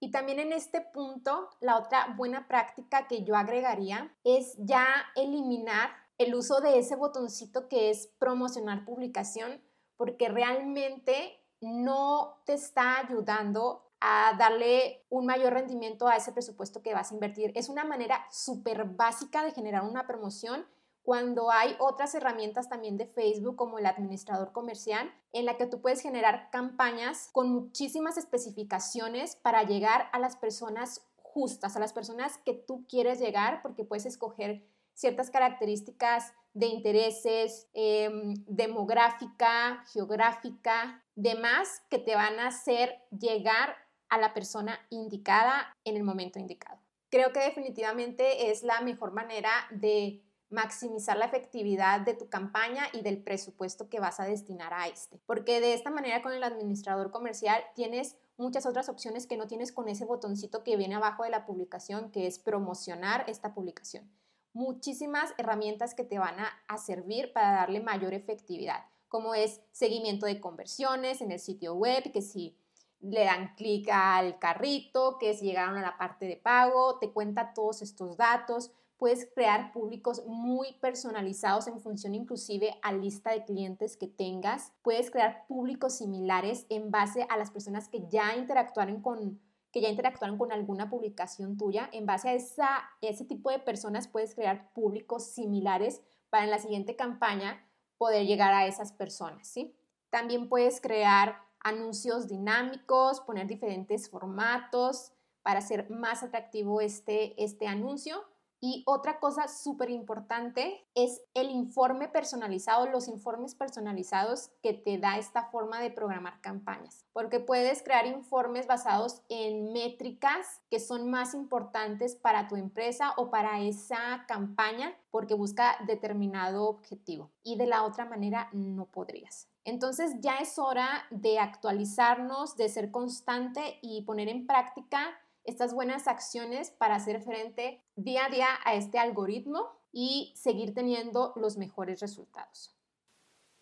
Y 0.00 0.10
también 0.10 0.38
en 0.38 0.52
este 0.52 0.80
punto, 0.80 1.50
la 1.60 1.76
otra 1.76 2.14
buena 2.16 2.46
práctica 2.46 3.08
que 3.08 3.24
yo 3.24 3.36
agregaría 3.36 4.14
es 4.24 4.54
ya 4.58 4.86
eliminar 5.16 5.90
el 6.18 6.34
uso 6.34 6.60
de 6.60 6.78
ese 6.78 6.96
botoncito 6.96 7.68
que 7.68 7.90
es 7.90 8.08
promocionar 8.18 8.84
publicación, 8.84 9.60
porque 9.96 10.28
realmente 10.28 11.40
no 11.60 12.40
te 12.44 12.54
está 12.54 12.98
ayudando 12.98 13.84
a 14.00 14.36
darle 14.38 15.04
un 15.10 15.26
mayor 15.26 15.54
rendimiento 15.54 16.06
a 16.06 16.16
ese 16.16 16.32
presupuesto 16.32 16.82
que 16.82 16.94
vas 16.94 17.10
a 17.10 17.14
invertir. 17.14 17.52
Es 17.56 17.68
una 17.68 17.84
manera 17.84 18.24
súper 18.30 18.84
básica 18.84 19.42
de 19.42 19.52
generar 19.52 19.82
una 19.82 20.06
promoción 20.06 20.66
cuando 21.08 21.50
hay 21.50 21.74
otras 21.78 22.14
herramientas 22.14 22.68
también 22.68 22.98
de 22.98 23.06
Facebook 23.06 23.56
como 23.56 23.78
el 23.78 23.86
administrador 23.86 24.52
comercial 24.52 25.10
en 25.32 25.46
la 25.46 25.56
que 25.56 25.64
tú 25.64 25.80
puedes 25.80 26.02
generar 26.02 26.50
campañas 26.50 27.30
con 27.32 27.48
muchísimas 27.48 28.18
especificaciones 28.18 29.34
para 29.34 29.62
llegar 29.62 30.10
a 30.12 30.18
las 30.18 30.36
personas 30.36 31.00
justas, 31.16 31.74
a 31.74 31.80
las 31.80 31.94
personas 31.94 32.36
que 32.44 32.52
tú 32.52 32.84
quieres 32.86 33.20
llegar 33.20 33.62
porque 33.62 33.84
puedes 33.84 34.04
escoger 34.04 34.62
ciertas 34.92 35.30
características 35.30 36.34
de 36.52 36.66
intereses, 36.66 37.68
em, 37.72 38.34
demográfica, 38.46 39.86
geográfica, 39.90 41.02
demás 41.14 41.84
que 41.88 41.98
te 41.98 42.16
van 42.16 42.38
a 42.38 42.48
hacer 42.48 42.94
llegar 43.18 43.76
a 44.10 44.18
la 44.18 44.34
persona 44.34 44.78
indicada 44.90 45.74
en 45.84 45.96
el 45.96 46.04
momento 46.04 46.38
indicado. 46.38 46.78
Creo 47.10 47.32
que 47.32 47.40
definitivamente 47.40 48.50
es 48.50 48.62
la 48.62 48.82
mejor 48.82 49.12
manera 49.12 49.50
de 49.70 50.22
maximizar 50.50 51.16
la 51.16 51.26
efectividad 51.26 52.00
de 52.00 52.14
tu 52.14 52.28
campaña 52.28 52.84
y 52.92 53.02
del 53.02 53.22
presupuesto 53.22 53.88
que 53.88 54.00
vas 54.00 54.18
a 54.20 54.24
destinar 54.24 54.72
a 54.72 54.88
este. 54.88 55.20
Porque 55.26 55.60
de 55.60 55.74
esta 55.74 55.90
manera 55.90 56.22
con 56.22 56.32
el 56.32 56.42
administrador 56.42 57.10
comercial 57.10 57.62
tienes 57.74 58.16
muchas 58.38 58.64
otras 58.66 58.88
opciones 58.88 59.26
que 59.26 59.36
no 59.36 59.46
tienes 59.46 59.72
con 59.72 59.88
ese 59.88 60.06
botoncito 60.06 60.62
que 60.62 60.76
viene 60.76 60.94
abajo 60.94 61.24
de 61.24 61.30
la 61.30 61.44
publicación, 61.44 62.10
que 62.10 62.26
es 62.26 62.38
promocionar 62.38 63.28
esta 63.28 63.52
publicación. 63.52 64.10
Muchísimas 64.54 65.34
herramientas 65.36 65.94
que 65.94 66.04
te 66.04 66.18
van 66.18 66.36
a, 66.40 66.78
servir 66.78 67.32
para 67.32 67.52
darle 67.52 67.80
mayor 67.80 68.14
efectividad, 68.14 68.86
como 69.08 69.34
es 69.34 69.60
seguimiento 69.72 70.26
de 70.26 70.40
conversiones 70.40 71.20
en 71.20 71.32
el 71.32 71.40
sitio 71.40 71.74
web, 71.74 72.12
que 72.12 72.22
si 72.22 72.56
le 73.00 73.24
dan 73.24 73.54
clic 73.56 73.88
al 73.90 74.38
carrito, 74.38 75.18
que 75.18 75.34
si 75.34 75.46
llegaron 75.46 75.76
a 75.76 75.82
la 75.82 75.98
parte 75.98 76.26
de 76.26 76.36
pago, 76.36 76.98
te 76.98 77.12
cuenta 77.12 77.52
todos 77.52 77.82
estos 77.82 78.16
datos, 78.16 78.72
puedes 78.98 79.30
crear 79.32 79.72
públicos 79.72 80.24
muy 80.26 80.74
personalizados 80.80 81.68
en 81.68 81.80
función 81.80 82.14
inclusive 82.14 82.78
a 82.82 82.92
lista 82.92 83.30
de 83.32 83.44
clientes 83.44 83.96
que 83.96 84.08
tengas. 84.08 84.72
Puedes 84.82 85.10
crear 85.10 85.46
públicos 85.46 85.96
similares 85.96 86.66
en 86.68 86.90
base 86.90 87.24
a 87.30 87.36
las 87.36 87.50
personas 87.50 87.88
que 87.88 88.06
ya 88.08 88.36
interactuaron 88.36 89.00
con 89.00 89.40
que 89.70 89.82
ya 89.82 89.90
interactuaron 89.90 90.38
con 90.38 90.50
alguna 90.50 90.88
publicación 90.88 91.58
tuya. 91.58 91.90
En 91.92 92.06
base 92.06 92.30
a 92.30 92.32
esa, 92.32 92.68
ese 93.02 93.26
tipo 93.26 93.50
de 93.50 93.58
personas 93.58 94.08
puedes 94.08 94.34
crear 94.34 94.72
públicos 94.72 95.26
similares 95.26 96.00
para 96.30 96.44
en 96.44 96.50
la 96.50 96.58
siguiente 96.58 96.96
campaña 96.96 97.62
poder 97.98 98.26
llegar 98.26 98.54
a 98.54 98.66
esas 98.66 98.92
personas, 98.92 99.46
¿sí? 99.46 99.76
También 100.08 100.48
puedes 100.48 100.80
crear 100.80 101.42
anuncios 101.60 102.28
dinámicos, 102.28 103.20
poner 103.20 103.46
diferentes 103.46 104.08
formatos 104.08 105.12
para 105.42 105.58
hacer 105.58 105.90
más 105.90 106.22
atractivo 106.22 106.80
este, 106.80 107.42
este 107.42 107.66
anuncio 107.66 108.24
y 108.60 108.82
otra 108.86 109.20
cosa 109.20 109.46
súper 109.48 109.90
importante 109.90 110.86
es 110.94 111.22
el 111.34 111.50
informe 111.50 112.08
personalizado, 112.08 112.86
los 112.86 113.08
informes 113.08 113.54
personalizados 113.54 114.50
que 114.62 114.72
te 114.72 114.98
da 114.98 115.18
esta 115.18 115.44
forma 115.50 115.80
de 115.80 115.90
programar 115.90 116.40
campañas, 116.40 117.04
porque 117.12 117.40
puedes 117.40 117.82
crear 117.82 118.06
informes 118.06 118.66
basados 118.66 119.22
en 119.28 119.72
métricas 119.72 120.60
que 120.70 120.80
son 120.80 121.10
más 121.10 121.34
importantes 121.34 122.16
para 122.16 122.48
tu 122.48 122.56
empresa 122.56 123.12
o 123.16 123.30
para 123.30 123.60
esa 123.60 124.24
campaña 124.26 124.94
porque 125.10 125.34
busca 125.34 125.76
determinado 125.86 126.68
objetivo 126.68 127.30
y 127.42 127.56
de 127.56 127.66
la 127.66 127.84
otra 127.84 128.04
manera 128.04 128.48
no 128.52 128.86
podrías. 128.86 129.48
Entonces 129.64 130.14
ya 130.20 130.38
es 130.38 130.58
hora 130.58 131.04
de 131.10 131.38
actualizarnos, 131.38 132.56
de 132.56 132.68
ser 132.68 132.90
constante 132.90 133.78
y 133.82 134.02
poner 134.02 134.28
en 134.28 134.46
práctica 134.46 135.00
estas 135.48 135.72
buenas 135.72 136.06
acciones 136.08 136.70
para 136.70 136.96
hacer 136.96 137.22
frente 137.22 137.82
día 137.96 138.26
a 138.26 138.28
día 138.28 138.48
a 138.64 138.74
este 138.74 138.98
algoritmo 138.98 139.66
y 139.92 140.34
seguir 140.36 140.74
teniendo 140.74 141.32
los 141.36 141.56
mejores 141.56 142.00
resultados. 142.00 142.74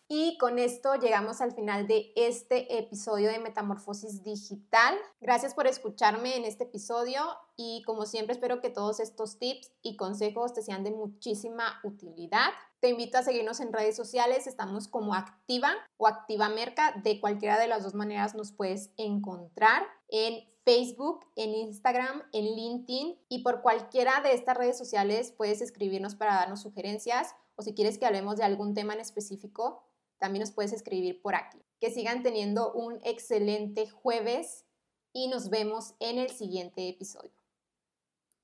Y 0.09 0.39
con 0.39 0.59
esto 0.59 0.95
llegamos 0.95 1.41
al 1.41 1.53
final 1.53 1.87
de 1.87 2.13
este 2.15 2.79
episodio 2.79 3.29
de 3.29 3.41
Metamorfosis 3.41 4.23
Digital. 4.23 4.97
Gracias 5.21 5.55
por 5.55 5.67
escucharme 5.67 6.37
en 6.37 6.45
este 6.45 6.65
episodio 6.65 7.23
y 7.57 7.83
como 7.85 8.07
siempre 8.07 8.35
espero 8.35 8.61
que 8.61 8.71
todos 8.71 9.01
estos 9.01 9.39
tips 9.39 9.73
y 9.83 9.97
consejos 9.97 10.55
te 10.55 10.63
sean 10.63 10.85
de 10.85 10.93
muchísima 10.93 11.81
utilidad. 11.83 12.51
Te 12.81 12.89
invito 12.91 13.19
a 13.19 13.23
seguirnos 13.23 13.59
en 13.59 13.73
redes 13.73 13.97
sociales, 13.97 14.47
estamos 14.47 14.87
como 14.87 15.15
Activa 15.15 15.73
o 15.97 16.07
Activa 16.07 16.49
Merca, 16.49 17.01
de 17.03 17.21
cualquiera 17.21 17.59
de 17.59 17.67
las 17.67 17.83
dos 17.83 17.95
maneras 17.95 18.35
nos 18.35 18.53
puedes 18.53 18.91
encontrar 18.97 19.83
en 20.09 20.45
Facebook, 20.67 21.25
en 21.37 21.55
Instagram, 21.55 22.25
en 22.33 22.45
LinkedIn 22.57 23.17
y 23.29 23.45
por 23.45 23.63
cualquiera 23.63 24.21
de 24.21 24.33
estas 24.33 24.57
redes 24.57 24.77
sociales 24.77 25.31
puedes 25.31 25.63
escribirnos 25.63 26.17
para 26.17 26.35
darnos 26.35 26.63
sugerencias 26.63 27.37
o 27.55 27.63
si 27.63 27.73
quieres 27.73 27.99
que 27.99 28.05
hablemos 28.05 28.37
de 28.37 28.43
algún 28.43 28.75
tema 28.75 28.93
en 28.93 28.99
específico, 28.99 29.85
también 30.19 30.41
nos 30.41 30.51
puedes 30.51 30.73
escribir 30.73 31.23
por 31.23 31.37
aquí. 31.37 31.63
Que 31.79 31.93
sigan 31.93 32.25
teniendo 32.25 32.73
un 32.73 32.99
excelente 33.05 33.89
jueves 33.89 34.65
y 35.13 35.29
nos 35.29 35.51
vemos 35.51 35.95
en 36.01 36.19
el 36.19 36.31
siguiente 36.31 36.89
episodio. 36.89 37.36